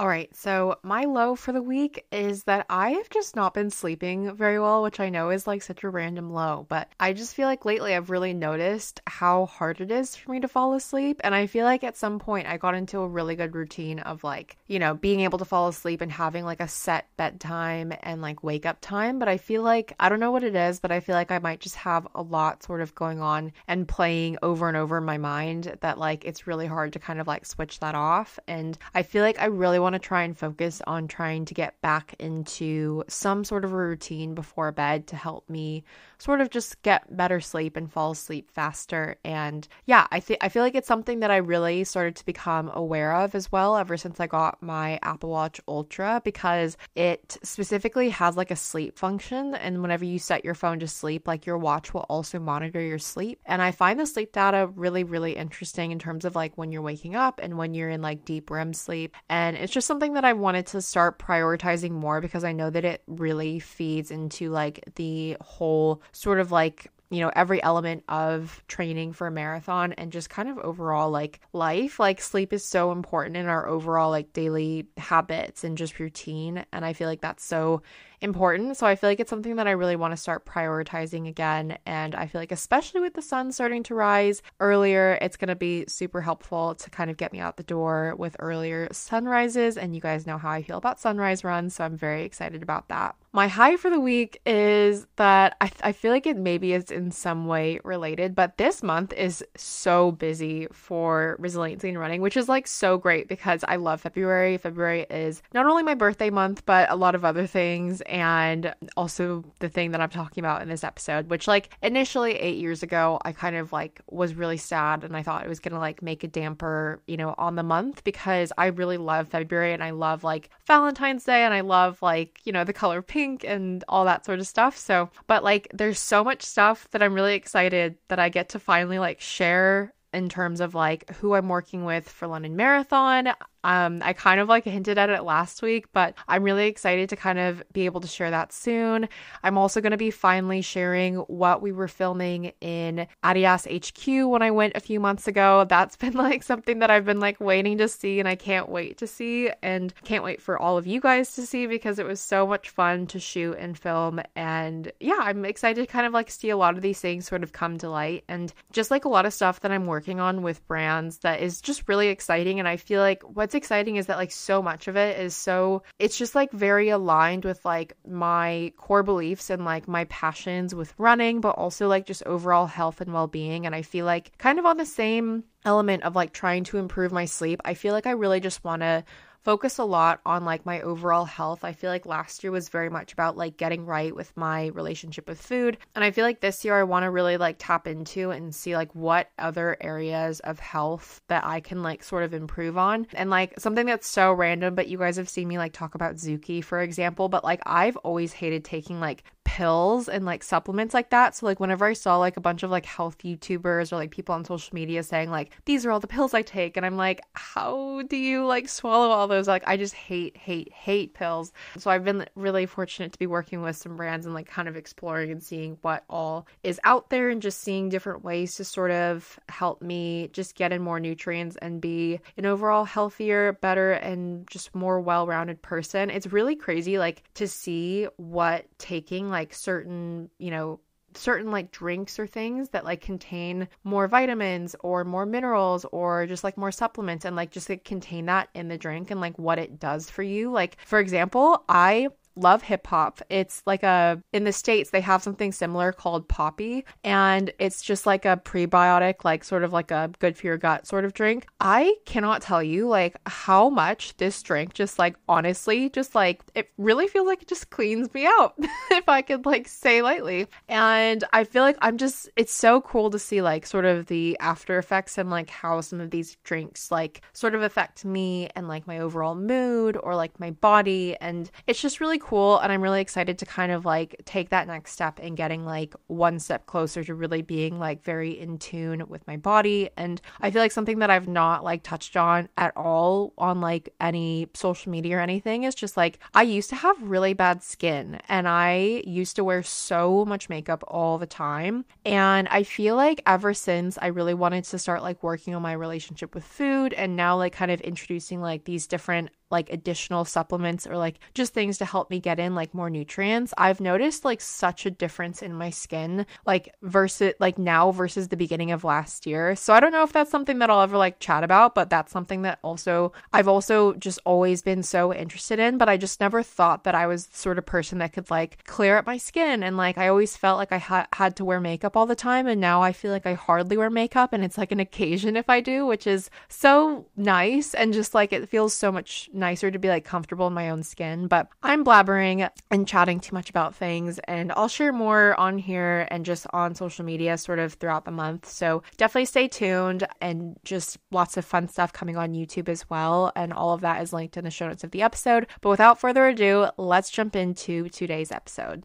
All 0.00 0.08
right, 0.08 0.34
so 0.34 0.78
my 0.82 1.04
low 1.04 1.36
for 1.36 1.52
the 1.52 1.60
week 1.60 2.06
is 2.10 2.44
that 2.44 2.64
I 2.70 2.92
have 2.92 3.10
just 3.10 3.36
not 3.36 3.52
been 3.52 3.68
sleeping 3.68 4.34
very 4.34 4.58
well, 4.58 4.82
which 4.82 4.98
I 4.98 5.10
know 5.10 5.28
is 5.28 5.46
like 5.46 5.60
such 5.60 5.84
a 5.84 5.90
random 5.90 6.32
low, 6.32 6.64
but 6.70 6.88
I 6.98 7.12
just 7.12 7.34
feel 7.34 7.46
like 7.46 7.66
lately 7.66 7.94
I've 7.94 8.08
really 8.08 8.32
noticed 8.32 9.02
how 9.06 9.44
hard 9.44 9.82
it 9.82 9.90
is 9.90 10.16
for 10.16 10.32
me 10.32 10.40
to 10.40 10.48
fall 10.48 10.72
asleep. 10.72 11.20
And 11.22 11.34
I 11.34 11.46
feel 11.46 11.66
like 11.66 11.84
at 11.84 11.98
some 11.98 12.18
point 12.18 12.48
I 12.48 12.56
got 12.56 12.74
into 12.74 13.00
a 13.00 13.06
really 13.06 13.36
good 13.36 13.54
routine 13.54 13.98
of 13.98 14.24
like, 14.24 14.56
you 14.68 14.78
know, 14.78 14.94
being 14.94 15.20
able 15.20 15.36
to 15.36 15.44
fall 15.44 15.68
asleep 15.68 16.00
and 16.00 16.10
having 16.10 16.46
like 16.46 16.60
a 16.60 16.68
set 16.68 17.06
bedtime 17.18 17.92
and 18.02 18.22
like 18.22 18.42
wake 18.42 18.64
up 18.64 18.78
time. 18.80 19.18
But 19.18 19.28
I 19.28 19.36
feel 19.36 19.60
like, 19.60 19.92
I 20.00 20.08
don't 20.08 20.18
know 20.18 20.32
what 20.32 20.44
it 20.44 20.56
is, 20.56 20.80
but 20.80 20.90
I 20.90 21.00
feel 21.00 21.14
like 21.14 21.30
I 21.30 21.40
might 21.40 21.60
just 21.60 21.76
have 21.76 22.08
a 22.14 22.22
lot 22.22 22.62
sort 22.62 22.80
of 22.80 22.94
going 22.94 23.20
on 23.20 23.52
and 23.68 23.86
playing 23.86 24.38
over 24.42 24.66
and 24.66 24.78
over 24.78 24.96
in 24.96 25.04
my 25.04 25.18
mind 25.18 25.76
that 25.82 25.98
like 25.98 26.24
it's 26.24 26.46
really 26.46 26.66
hard 26.66 26.94
to 26.94 26.98
kind 26.98 27.20
of 27.20 27.26
like 27.26 27.44
switch 27.44 27.80
that 27.80 27.94
off. 27.94 28.38
And 28.48 28.78
I 28.94 29.02
feel 29.02 29.22
like 29.22 29.38
I 29.38 29.44
really 29.44 29.78
want 29.78 29.89
want 29.90 30.00
to 30.00 30.06
try 30.06 30.22
and 30.22 30.38
focus 30.38 30.80
on 30.86 31.08
trying 31.08 31.44
to 31.44 31.52
get 31.52 31.80
back 31.80 32.14
into 32.20 33.02
some 33.08 33.42
sort 33.42 33.64
of 33.64 33.72
a 33.72 33.76
routine 33.76 34.36
before 34.36 34.70
bed 34.70 35.08
to 35.08 35.16
help 35.16 35.48
me 35.50 35.82
sort 36.20 36.40
of 36.40 36.50
just 36.50 36.80
get 36.82 37.16
better 37.16 37.40
sleep 37.40 37.76
and 37.76 37.90
fall 37.90 38.12
asleep 38.12 38.50
faster. 38.50 39.16
And 39.24 39.66
yeah, 39.86 40.06
I 40.12 40.20
think 40.20 40.38
I 40.42 40.48
feel 40.48 40.62
like 40.62 40.74
it's 40.74 40.88
something 40.88 41.20
that 41.20 41.30
I 41.30 41.38
really 41.38 41.84
started 41.84 42.16
to 42.16 42.26
become 42.26 42.70
aware 42.72 43.14
of 43.16 43.34
as 43.34 43.50
well 43.50 43.76
ever 43.76 43.96
since 43.96 44.20
I 44.20 44.26
got 44.26 44.62
my 44.62 44.98
Apple 45.02 45.30
Watch 45.30 45.60
Ultra 45.66 46.20
because 46.24 46.76
it 46.94 47.38
specifically 47.42 48.10
has 48.10 48.36
like 48.36 48.50
a 48.50 48.56
sleep 48.56 48.98
function 48.98 49.54
and 49.54 49.82
whenever 49.82 50.04
you 50.04 50.18
set 50.18 50.44
your 50.44 50.54
phone 50.54 50.80
to 50.80 50.88
sleep, 50.88 51.26
like 51.26 51.46
your 51.46 51.58
watch 51.58 51.94
will 51.94 52.06
also 52.08 52.38
monitor 52.38 52.80
your 52.80 52.98
sleep. 52.98 53.40
And 53.46 53.62
I 53.62 53.70
find 53.70 53.98
the 53.98 54.06
sleep 54.06 54.32
data 54.32 54.70
really 54.74 55.04
really 55.04 55.32
interesting 55.36 55.90
in 55.90 55.98
terms 55.98 56.24
of 56.24 56.36
like 56.36 56.56
when 56.56 56.72
you're 56.72 56.82
waking 56.82 57.16
up 57.16 57.40
and 57.42 57.56
when 57.56 57.74
you're 57.74 57.88
in 57.88 58.02
like 58.02 58.24
deep 58.24 58.50
REM 58.50 58.74
sleep. 58.74 59.16
And 59.28 59.56
it's 59.56 59.72
just 59.72 59.86
something 59.86 60.14
that 60.14 60.24
I 60.24 60.34
wanted 60.34 60.66
to 60.68 60.82
start 60.82 61.18
prioritizing 61.18 61.92
more 61.92 62.20
because 62.20 62.44
I 62.44 62.52
know 62.52 62.70
that 62.70 62.84
it 62.84 63.02
really 63.06 63.58
feeds 63.58 64.10
into 64.10 64.50
like 64.50 64.84
the 64.96 65.36
whole 65.40 66.02
sort 66.12 66.40
of 66.40 66.52
like 66.52 66.90
you 67.10 67.18
know, 67.18 67.32
every 67.34 67.60
element 67.60 68.04
of 68.08 68.62
training 68.68 69.12
for 69.12 69.26
a 69.26 69.32
marathon 69.32 69.92
and 69.94 70.12
just 70.12 70.30
kind 70.30 70.48
of 70.48 70.58
overall 70.58 71.10
like 71.10 71.40
life. 71.52 71.98
Like 71.98 72.20
sleep 72.20 72.52
is 72.52 72.64
so 72.64 72.92
important 72.92 73.36
in 73.36 73.46
our 73.46 73.66
overall 73.66 74.10
like 74.10 74.32
daily 74.32 74.86
habits 74.96 75.64
and 75.64 75.76
just 75.76 75.98
routine. 75.98 76.64
And 76.72 76.84
I 76.84 76.92
feel 76.92 77.08
like 77.08 77.20
that's 77.20 77.44
so 77.44 77.82
important. 78.20 78.76
So 78.76 78.86
I 78.86 78.94
feel 78.94 79.10
like 79.10 79.18
it's 79.18 79.30
something 79.30 79.56
that 79.56 79.66
I 79.66 79.72
really 79.72 79.96
want 79.96 80.12
to 80.12 80.16
start 80.16 80.46
prioritizing 80.46 81.26
again. 81.26 81.78
And 81.84 82.14
I 82.14 82.28
feel 82.28 82.40
like, 82.40 82.52
especially 82.52 83.00
with 83.00 83.14
the 83.14 83.22
sun 83.22 83.50
starting 83.50 83.82
to 83.84 83.94
rise 83.96 84.40
earlier, 84.60 85.18
it's 85.20 85.36
going 85.36 85.48
to 85.48 85.56
be 85.56 85.86
super 85.88 86.20
helpful 86.20 86.76
to 86.76 86.90
kind 86.90 87.10
of 87.10 87.16
get 87.16 87.32
me 87.32 87.40
out 87.40 87.56
the 87.56 87.64
door 87.64 88.14
with 88.18 88.36
earlier 88.38 88.86
sunrises. 88.92 89.76
And 89.76 89.96
you 89.96 90.00
guys 90.00 90.28
know 90.28 90.38
how 90.38 90.50
I 90.50 90.62
feel 90.62 90.78
about 90.78 91.00
sunrise 91.00 91.42
runs. 91.42 91.74
So 91.74 91.84
I'm 91.84 91.96
very 91.96 92.22
excited 92.22 92.62
about 92.62 92.88
that. 92.88 93.16
My 93.32 93.46
high 93.46 93.76
for 93.76 93.90
the 93.90 94.00
week 94.00 94.40
is 94.44 95.06
that 95.14 95.56
I, 95.60 95.70
I 95.84 95.92
feel 95.92 96.10
like 96.10 96.26
it 96.26 96.36
maybe 96.36 96.72
is 96.72 96.90
in 96.90 97.12
some 97.12 97.46
way 97.46 97.78
related, 97.84 98.34
but 98.34 98.58
this 98.58 98.82
month 98.82 99.12
is 99.12 99.44
so 99.56 100.10
busy 100.10 100.66
for 100.72 101.36
resiliency 101.38 101.90
and 101.90 101.98
running, 101.98 102.22
which 102.22 102.36
is 102.36 102.48
like 102.48 102.66
so 102.66 102.98
great 102.98 103.28
because 103.28 103.64
I 103.68 103.76
love 103.76 104.00
February. 104.00 104.58
February 104.58 105.06
is 105.08 105.42
not 105.54 105.66
only 105.66 105.84
my 105.84 105.94
birthday 105.94 106.28
month, 106.28 106.66
but 106.66 106.90
a 106.90 106.96
lot 106.96 107.14
of 107.14 107.24
other 107.24 107.46
things, 107.46 108.00
and 108.00 108.74
also 108.96 109.44
the 109.60 109.68
thing 109.68 109.92
that 109.92 110.00
I'm 110.00 110.10
talking 110.10 110.42
about 110.42 110.62
in 110.62 110.68
this 110.68 110.82
episode, 110.82 111.30
which 111.30 111.46
like 111.46 111.70
initially 111.82 112.32
eight 112.32 112.58
years 112.58 112.82
ago, 112.82 113.20
I 113.24 113.30
kind 113.30 113.54
of 113.54 113.72
like 113.72 114.00
was 114.10 114.34
really 114.34 114.56
sad 114.56 115.04
and 115.04 115.16
I 115.16 115.22
thought 115.22 115.44
it 115.44 115.48
was 115.48 115.60
gonna 115.60 115.78
like 115.78 116.02
make 116.02 116.24
a 116.24 116.28
damper, 116.28 117.00
you 117.06 117.16
know, 117.16 117.36
on 117.38 117.54
the 117.54 117.62
month 117.62 118.02
because 118.02 118.52
I 118.58 118.66
really 118.66 118.98
love 118.98 119.28
February 119.28 119.72
and 119.72 119.84
I 119.84 119.90
love 119.90 120.24
like 120.24 120.50
Valentine's 120.66 121.22
Day 121.22 121.44
and 121.44 121.54
I 121.54 121.60
love 121.60 122.02
like, 122.02 122.40
you 122.42 122.52
know, 122.52 122.64
the 122.64 122.72
color 122.72 123.02
pink 123.02 123.19
pink 123.20 123.44
and 123.44 123.84
all 123.88 124.04
that 124.06 124.24
sort 124.24 124.38
of 124.38 124.46
stuff. 124.46 124.76
So, 124.76 125.10
but 125.26 125.44
like 125.44 125.68
there's 125.74 125.98
so 125.98 126.24
much 126.24 126.42
stuff 126.42 126.88
that 126.90 127.02
I'm 127.02 127.14
really 127.14 127.34
excited 127.34 127.96
that 128.08 128.18
I 128.18 128.28
get 128.28 128.50
to 128.50 128.58
finally 128.58 128.98
like 128.98 129.20
share 129.20 129.92
in 130.12 130.28
terms 130.28 130.60
of 130.60 130.74
like 130.74 131.14
who 131.16 131.34
I'm 131.34 131.48
working 131.48 131.84
with 131.84 132.08
for 132.08 132.26
London 132.26 132.56
Marathon. 132.56 133.34
Um, 133.62 134.00
I 134.02 134.14
kind 134.14 134.40
of 134.40 134.48
like 134.48 134.64
hinted 134.64 134.96
at 134.96 135.10
it 135.10 135.22
last 135.22 135.60
week, 135.60 135.92
but 135.92 136.14
I'm 136.26 136.42
really 136.42 136.66
excited 136.66 137.10
to 137.10 137.16
kind 137.16 137.38
of 137.38 137.62
be 137.72 137.84
able 137.84 138.00
to 138.00 138.08
share 138.08 138.30
that 138.30 138.52
soon. 138.52 139.08
I'm 139.42 139.58
also 139.58 139.82
going 139.82 139.90
to 139.90 139.98
be 139.98 140.10
finally 140.10 140.62
sharing 140.62 141.16
what 141.16 141.60
we 141.60 141.70
were 141.70 141.88
filming 141.88 142.52
in 142.62 143.06
Adidas 143.22 143.66
HQ 143.68 144.30
when 144.30 144.40
I 144.40 144.50
went 144.50 144.76
a 144.76 144.80
few 144.80 144.98
months 144.98 145.28
ago. 145.28 145.66
That's 145.68 145.96
been 146.00 146.14
like 146.14 146.42
something 146.42 146.78
that 146.78 146.90
I've 146.90 147.04
been 147.04 147.20
like 147.20 147.38
waiting 147.38 147.76
to 147.78 147.88
see 147.88 148.18
and 148.18 148.28
I 148.28 148.34
can't 148.34 148.68
wait 148.68 148.96
to 148.98 149.06
see 149.06 149.50
and 149.62 149.92
can't 150.04 150.24
wait 150.24 150.40
for 150.40 150.58
all 150.58 150.78
of 150.78 150.86
you 150.86 151.00
guys 151.00 151.34
to 151.34 151.42
see 151.46 151.66
because 151.66 151.98
it 151.98 152.06
was 152.06 152.20
so 152.20 152.46
much 152.46 152.70
fun 152.70 153.06
to 153.08 153.20
shoot 153.20 153.58
and 153.58 153.78
film. 153.78 154.20
And 154.36 154.90
yeah, 155.00 155.18
I'm 155.20 155.44
excited 155.44 155.82
to 155.82 155.86
kind 155.86 156.06
of 156.06 156.14
like 156.14 156.30
see 156.30 156.48
a 156.48 156.56
lot 156.56 156.76
of 156.76 156.82
these 156.82 157.00
things 157.00 157.26
sort 157.26 157.42
of 157.42 157.52
come 157.52 157.76
to 157.78 157.90
light 157.90 158.24
and 158.26 158.52
just 158.72 158.90
like 158.90 159.04
a 159.04 159.08
lot 159.10 159.26
of 159.26 159.34
stuff 159.34 159.60
that 159.60 159.70
I'm 159.70 159.86
working 159.86 159.99
on 160.08 160.42
with 160.42 160.66
brands 160.66 161.18
that 161.18 161.40
is 161.40 161.60
just 161.60 161.88
really 161.88 162.08
exciting. 162.08 162.58
And 162.58 162.66
I 162.66 162.76
feel 162.76 163.00
like 163.00 163.22
what's 163.22 163.54
exciting 163.54 163.96
is 163.96 164.06
that 164.06 164.16
like 164.16 164.30
so 164.30 164.62
much 164.62 164.88
of 164.88 164.96
it 164.96 165.18
is 165.20 165.36
so 165.36 165.82
it's 165.98 166.16
just 166.16 166.34
like 166.34 166.52
very 166.52 166.88
aligned 166.88 167.44
with 167.44 167.64
like 167.64 167.96
my 168.08 168.72
core 168.76 169.02
beliefs 169.02 169.50
and 169.50 169.64
like 169.64 169.86
my 169.86 170.04
passions 170.04 170.74
with 170.74 170.94
running, 170.98 171.40
but 171.40 171.50
also 171.50 171.88
like 171.88 172.06
just 172.06 172.22
overall 172.24 172.66
health 172.66 173.00
and 173.00 173.12
well-being 173.12 173.66
and 173.66 173.74
I 173.74 173.82
feel 173.82 174.06
like 174.06 174.36
kind 174.38 174.58
of 174.58 174.66
on 174.66 174.76
the 174.76 174.86
same 174.86 175.44
element 175.64 176.02
of 176.04 176.16
like 176.16 176.32
trying 176.32 176.64
to 176.64 176.78
improve 176.78 177.12
my 177.12 177.26
sleep. 177.26 177.60
I 177.64 177.74
feel 177.74 177.92
like 177.92 178.06
I 178.06 178.12
really 178.12 178.40
just 178.40 178.64
want 178.64 178.82
to 178.82 179.04
focus 179.42 179.78
a 179.78 179.84
lot 179.84 180.20
on 180.26 180.44
like 180.44 180.66
my 180.66 180.80
overall 180.82 181.24
health. 181.24 181.64
I 181.64 181.72
feel 181.72 181.90
like 181.90 182.06
last 182.06 182.42
year 182.42 182.50
was 182.50 182.68
very 182.68 182.90
much 182.90 183.12
about 183.12 183.36
like 183.36 183.56
getting 183.56 183.86
right 183.86 184.14
with 184.14 184.36
my 184.36 184.66
relationship 184.68 185.28
with 185.28 185.40
food. 185.40 185.78
And 185.94 186.04
I 186.04 186.10
feel 186.10 186.24
like 186.24 186.40
this 186.40 186.64
year 186.64 186.78
I 186.78 186.84
want 186.84 187.04
to 187.04 187.10
really 187.10 187.36
like 187.36 187.56
tap 187.58 187.86
into 187.86 188.30
and 188.30 188.54
see 188.54 188.76
like 188.76 188.94
what 188.94 189.30
other 189.38 189.76
areas 189.80 190.40
of 190.40 190.58
health 190.58 191.20
that 191.28 191.44
I 191.44 191.60
can 191.60 191.82
like 191.82 192.02
sort 192.02 192.24
of 192.24 192.34
improve 192.34 192.76
on. 192.76 193.06
And 193.14 193.30
like 193.30 193.58
something 193.58 193.86
that's 193.86 194.06
so 194.06 194.32
random, 194.32 194.74
but 194.74 194.88
you 194.88 194.98
guys 194.98 195.16
have 195.16 195.28
seen 195.28 195.48
me 195.48 195.58
like 195.58 195.72
talk 195.72 195.94
about 195.94 196.16
Zooki, 196.16 196.62
for 196.62 196.80
example. 196.80 197.28
But 197.28 197.44
like 197.44 197.60
I've 197.64 197.96
always 197.98 198.32
hated 198.32 198.64
taking 198.64 199.00
like 199.00 199.24
pills 199.44 200.08
and 200.08 200.24
like 200.24 200.42
supplements 200.44 200.94
like 200.94 201.10
that. 201.10 201.34
So 201.34 201.46
like 201.46 201.60
whenever 201.60 201.84
I 201.84 201.94
saw 201.94 202.18
like 202.18 202.36
a 202.36 202.40
bunch 202.40 202.62
of 202.62 202.70
like 202.70 202.86
health 202.86 203.18
YouTubers 203.18 203.92
or 203.92 203.96
like 203.96 204.10
people 204.10 204.34
on 204.34 204.44
social 204.44 204.74
media 204.74 205.02
saying 205.02 205.30
like 205.30 205.50
these 205.64 205.84
are 205.84 205.90
all 205.90 205.98
the 205.98 206.06
pills 206.06 206.34
I 206.34 206.42
take 206.42 206.76
and 206.76 206.86
I'm 206.86 206.96
like 206.96 207.20
how 207.32 208.02
do 208.02 208.16
you 208.16 208.46
like 208.46 208.68
swallow 208.68 209.08
all 209.10 209.26
those 209.30 209.48
like 209.48 209.62
I 209.66 209.76
just 209.76 209.94
hate 209.94 210.36
hate 210.36 210.72
hate 210.72 211.14
pills. 211.14 211.52
So 211.78 211.90
I've 211.90 212.04
been 212.04 212.26
really 212.34 212.66
fortunate 212.66 213.12
to 213.12 213.18
be 213.18 213.26
working 213.26 213.62
with 213.62 213.76
some 213.76 213.96
brands 213.96 214.26
and 214.26 214.34
like 214.34 214.48
kind 214.48 214.68
of 214.68 214.76
exploring 214.76 215.30
and 215.30 215.42
seeing 215.42 215.78
what 215.82 216.04
all 216.10 216.46
is 216.62 216.80
out 216.84 217.10
there 217.10 217.30
and 217.30 217.40
just 217.40 217.60
seeing 217.60 217.88
different 217.88 218.24
ways 218.24 218.56
to 218.56 218.64
sort 218.64 218.90
of 218.90 219.38
help 219.48 219.82
me 219.82 220.28
just 220.32 220.54
get 220.54 220.72
in 220.72 220.82
more 220.82 221.00
nutrients 221.00 221.56
and 221.62 221.80
be 221.80 222.20
an 222.36 222.46
overall 222.46 222.84
healthier, 222.84 223.54
better 223.54 223.92
and 223.92 224.48
just 224.50 224.74
more 224.74 225.00
well-rounded 225.00 225.62
person. 225.62 226.10
It's 226.10 226.26
really 226.26 226.56
crazy 226.56 226.98
like 226.98 227.22
to 227.34 227.48
see 227.48 228.08
what 228.16 228.66
taking 228.78 229.30
like 229.30 229.54
certain, 229.54 230.30
you 230.38 230.50
know, 230.50 230.80
certain 231.14 231.50
like 231.50 231.70
drinks 231.70 232.18
or 232.18 232.26
things 232.26 232.68
that 232.70 232.84
like 232.84 233.00
contain 233.00 233.68
more 233.84 234.08
vitamins 234.08 234.76
or 234.80 235.04
more 235.04 235.26
minerals 235.26 235.84
or 235.92 236.26
just 236.26 236.44
like 236.44 236.56
more 236.56 236.72
supplements 236.72 237.24
and 237.24 237.36
like 237.36 237.50
just 237.50 237.68
like 237.68 237.84
contain 237.84 238.26
that 238.26 238.48
in 238.54 238.68
the 238.68 238.78
drink 238.78 239.10
and 239.10 239.20
like 239.20 239.38
what 239.38 239.58
it 239.58 239.78
does 239.78 240.08
for 240.10 240.22
you. 240.22 240.50
Like 240.50 240.76
for 240.86 240.98
example, 240.98 241.64
I 241.68 242.08
love 242.36 242.62
Hip 242.62 242.82
Pop. 242.82 243.20
It's 243.28 243.62
like 243.66 243.82
a 243.82 244.22
in 244.32 244.44
the 244.44 244.52
states 244.52 244.90
they 244.90 245.00
have 245.00 245.22
something 245.22 245.52
similar 245.52 245.92
called 245.92 246.28
Poppi, 246.28 246.84
and 247.04 247.52
it's 247.58 247.82
just 247.82 248.06
like 248.06 248.24
a 248.24 248.40
prebiotic 248.44 249.24
like 249.24 249.44
sort 249.44 249.64
of 249.64 249.72
like 249.72 249.90
a 249.90 250.10
good 250.18 250.36
for 250.36 250.46
your 250.46 250.56
gut 250.56 250.86
sort 250.86 251.04
of 251.04 251.14
drink. 251.14 251.46
I 251.60 251.94
cannot 252.06 252.42
tell 252.42 252.62
you 252.62 252.88
like 252.88 253.16
how 253.26 253.68
much 253.68 254.16
this 254.16 254.42
drink 254.42 254.74
just 254.74 254.98
like 254.98 255.16
honestly 255.28 255.90
just 255.90 256.14
like 256.14 256.42
it 256.54 256.70
really 256.78 257.06
feels 257.06 257.26
like 257.26 257.42
it 257.42 257.48
just 257.48 257.70
cleans 257.70 258.12
me 258.14 258.26
out 258.26 258.54
if 258.90 259.08
I 259.08 259.22
could 259.22 259.46
like 259.46 259.68
say 259.68 260.02
lightly. 260.02 260.46
And 260.68 261.24
I 261.32 261.44
feel 261.44 261.62
like 261.62 261.78
I'm 261.80 261.98
just 261.98 262.28
it's 262.36 262.52
so 262.52 262.80
cool 262.80 263.10
to 263.10 263.18
see 263.18 263.42
like 263.42 263.66
sort 263.66 263.84
of 263.84 264.06
the 264.06 264.38
after 264.40 264.78
effects 264.78 265.18
and 265.18 265.30
like 265.30 265.50
how 265.50 265.80
some 265.80 266.00
of 266.00 266.10
these 266.10 266.36
drinks 266.44 266.90
like 266.90 267.22
sort 267.32 267.54
of 267.54 267.62
affect 267.62 268.04
me 268.04 268.48
and 268.54 268.68
like 268.68 268.86
my 268.86 268.98
overall 268.98 269.34
mood 269.34 269.96
or 270.02 270.14
like 270.14 270.38
my 270.38 270.50
body 270.50 271.16
and 271.20 271.50
it's 271.66 271.80
just 271.80 272.00
really 272.00 272.19
cool 272.20 272.58
and 272.58 272.70
I'm 272.72 272.82
really 272.82 273.00
excited 273.00 273.38
to 273.38 273.46
kind 273.46 273.72
of 273.72 273.84
like 273.84 274.20
take 274.24 274.50
that 274.50 274.66
next 274.66 274.92
step 274.92 275.18
in 275.18 275.34
getting 275.34 275.64
like 275.64 275.94
one 276.06 276.38
step 276.38 276.66
closer 276.66 277.02
to 277.04 277.14
really 277.14 277.42
being 277.42 277.78
like 277.78 278.04
very 278.04 278.38
in 278.38 278.58
tune 278.58 279.04
with 279.08 279.26
my 279.26 279.36
body. 279.36 279.90
And 279.96 280.20
I 280.40 280.50
feel 280.50 280.62
like 280.62 280.72
something 280.72 281.00
that 281.00 281.10
I've 281.10 281.28
not 281.28 281.64
like 281.64 281.82
touched 281.82 282.16
on 282.16 282.48
at 282.56 282.76
all 282.76 283.32
on 283.38 283.60
like 283.60 283.92
any 284.00 284.48
social 284.54 284.92
media 284.92 285.16
or 285.16 285.20
anything 285.20 285.64
is 285.64 285.74
just 285.74 285.96
like 285.96 286.18
I 286.34 286.42
used 286.42 286.70
to 286.70 286.76
have 286.76 286.96
really 287.02 287.32
bad 287.32 287.62
skin 287.62 288.20
and 288.28 288.46
I 288.46 289.02
used 289.06 289.36
to 289.36 289.44
wear 289.44 289.62
so 289.62 290.24
much 290.24 290.48
makeup 290.48 290.84
all 290.86 291.18
the 291.18 291.26
time. 291.26 291.84
And 292.04 292.46
I 292.48 292.62
feel 292.62 292.96
like 292.96 293.22
ever 293.26 293.54
since 293.54 293.98
I 294.00 294.08
really 294.08 294.34
wanted 294.34 294.64
to 294.64 294.78
start 294.78 295.02
like 295.02 295.22
working 295.22 295.54
on 295.54 295.62
my 295.62 295.72
relationship 295.72 296.34
with 296.34 296.44
food 296.44 296.92
and 296.92 297.16
now 297.16 297.36
like 297.36 297.52
kind 297.52 297.70
of 297.70 297.80
introducing 297.80 298.40
like 298.40 298.64
these 298.64 298.86
different 298.86 299.30
like 299.50 299.70
additional 299.70 300.24
supplements 300.24 300.86
or 300.86 300.96
like 300.96 301.18
just 301.34 301.52
things 301.52 301.78
to 301.78 301.84
help 301.84 302.10
me 302.10 302.20
get 302.20 302.38
in 302.38 302.54
like 302.54 302.74
more 302.74 302.90
nutrients, 302.90 303.52
I've 303.58 303.80
noticed 303.80 304.24
like 304.24 304.40
such 304.40 304.86
a 304.86 304.90
difference 304.90 305.42
in 305.42 305.54
my 305.54 305.70
skin, 305.70 306.26
like 306.46 306.74
versus 306.82 307.34
like 307.40 307.58
now 307.58 307.90
versus 307.90 308.28
the 308.28 308.36
beginning 308.36 308.70
of 308.70 308.84
last 308.84 309.26
year. 309.26 309.56
So 309.56 309.74
I 309.74 309.80
don't 309.80 309.92
know 309.92 310.02
if 310.02 310.12
that's 310.12 310.30
something 310.30 310.58
that 310.58 310.70
I'll 310.70 310.82
ever 310.82 310.96
like 310.96 311.20
chat 311.20 311.44
about, 311.44 311.74
but 311.74 311.90
that's 311.90 312.12
something 312.12 312.42
that 312.42 312.58
also 312.62 313.12
I've 313.32 313.48
also 313.48 313.94
just 313.94 314.18
always 314.24 314.62
been 314.62 314.82
so 314.82 315.12
interested 315.12 315.58
in, 315.58 315.78
but 315.78 315.88
I 315.88 315.96
just 315.96 316.20
never 316.20 316.42
thought 316.42 316.84
that 316.84 316.94
I 316.94 317.06
was 317.06 317.26
the 317.26 317.36
sort 317.36 317.58
of 317.58 317.66
person 317.66 317.98
that 317.98 318.12
could 318.12 318.30
like 318.30 318.64
clear 318.64 318.96
up 318.96 319.06
my 319.06 319.16
skin. 319.16 319.62
And 319.62 319.76
like 319.76 319.98
I 319.98 320.08
always 320.08 320.36
felt 320.36 320.58
like 320.58 320.72
I 320.72 320.78
ha- 320.78 321.08
had 321.12 321.36
to 321.36 321.44
wear 321.44 321.60
makeup 321.60 321.96
all 321.96 322.06
the 322.06 322.14
time. 322.14 322.46
And 322.46 322.60
now 322.60 322.82
I 322.82 322.92
feel 322.92 323.10
like 323.10 323.26
I 323.26 323.34
hardly 323.34 323.76
wear 323.76 323.90
makeup 323.90 324.32
and 324.32 324.44
it's 324.44 324.58
like 324.58 324.72
an 324.72 324.80
occasion 324.80 325.36
if 325.36 325.48
I 325.50 325.60
do, 325.60 325.86
which 325.86 326.06
is 326.06 326.30
so 326.48 327.06
nice. 327.16 327.74
And 327.74 327.92
just 327.92 328.14
like 328.14 328.32
it 328.32 328.48
feels 328.48 328.74
so 328.74 328.92
much 328.92 329.28
nicer 329.40 329.70
to 329.70 329.78
be 329.78 329.88
like 329.88 330.04
comfortable 330.04 330.46
in 330.46 330.52
my 330.52 330.70
own 330.70 330.82
skin. 330.82 331.26
But 331.26 331.48
I'm 331.62 331.84
blabbering 331.84 332.48
and 332.70 332.86
chatting 332.86 333.20
too 333.20 333.34
much 333.34 333.50
about 333.50 333.74
things, 333.74 334.18
and 334.20 334.52
I'll 334.52 334.68
share 334.68 334.92
more 334.92 335.38
on 335.38 335.58
here 335.58 336.06
and 336.10 336.24
just 336.24 336.46
on 336.52 336.74
social 336.74 337.04
media 337.04 337.36
sort 337.36 337.58
of 337.58 337.74
throughout 337.74 338.04
the 338.04 338.10
month. 338.10 338.48
So 338.48 338.82
definitely 338.96 339.26
stay 339.26 339.48
tuned 339.48 340.06
and 340.20 340.56
just 340.64 340.98
lots 341.10 341.36
of 341.36 341.44
fun 341.44 341.68
stuff 341.68 341.92
coming 341.92 342.16
on 342.16 342.34
YouTube 342.34 342.68
as 342.68 342.88
well. 342.88 343.32
And 343.34 343.52
all 343.52 343.74
of 343.74 343.80
that 343.80 344.02
is 344.02 344.12
linked 344.12 344.36
in 344.36 344.44
the 344.44 344.50
show 344.50 344.68
notes 344.68 344.84
of 344.84 344.92
the 344.92 345.02
episode. 345.02 345.46
But 345.60 345.70
without 345.70 346.00
further 346.00 346.28
ado, 346.28 346.68
let's 346.76 347.10
jump 347.10 347.34
into 347.34 347.88
today's 347.88 348.30
episode. 348.30 348.84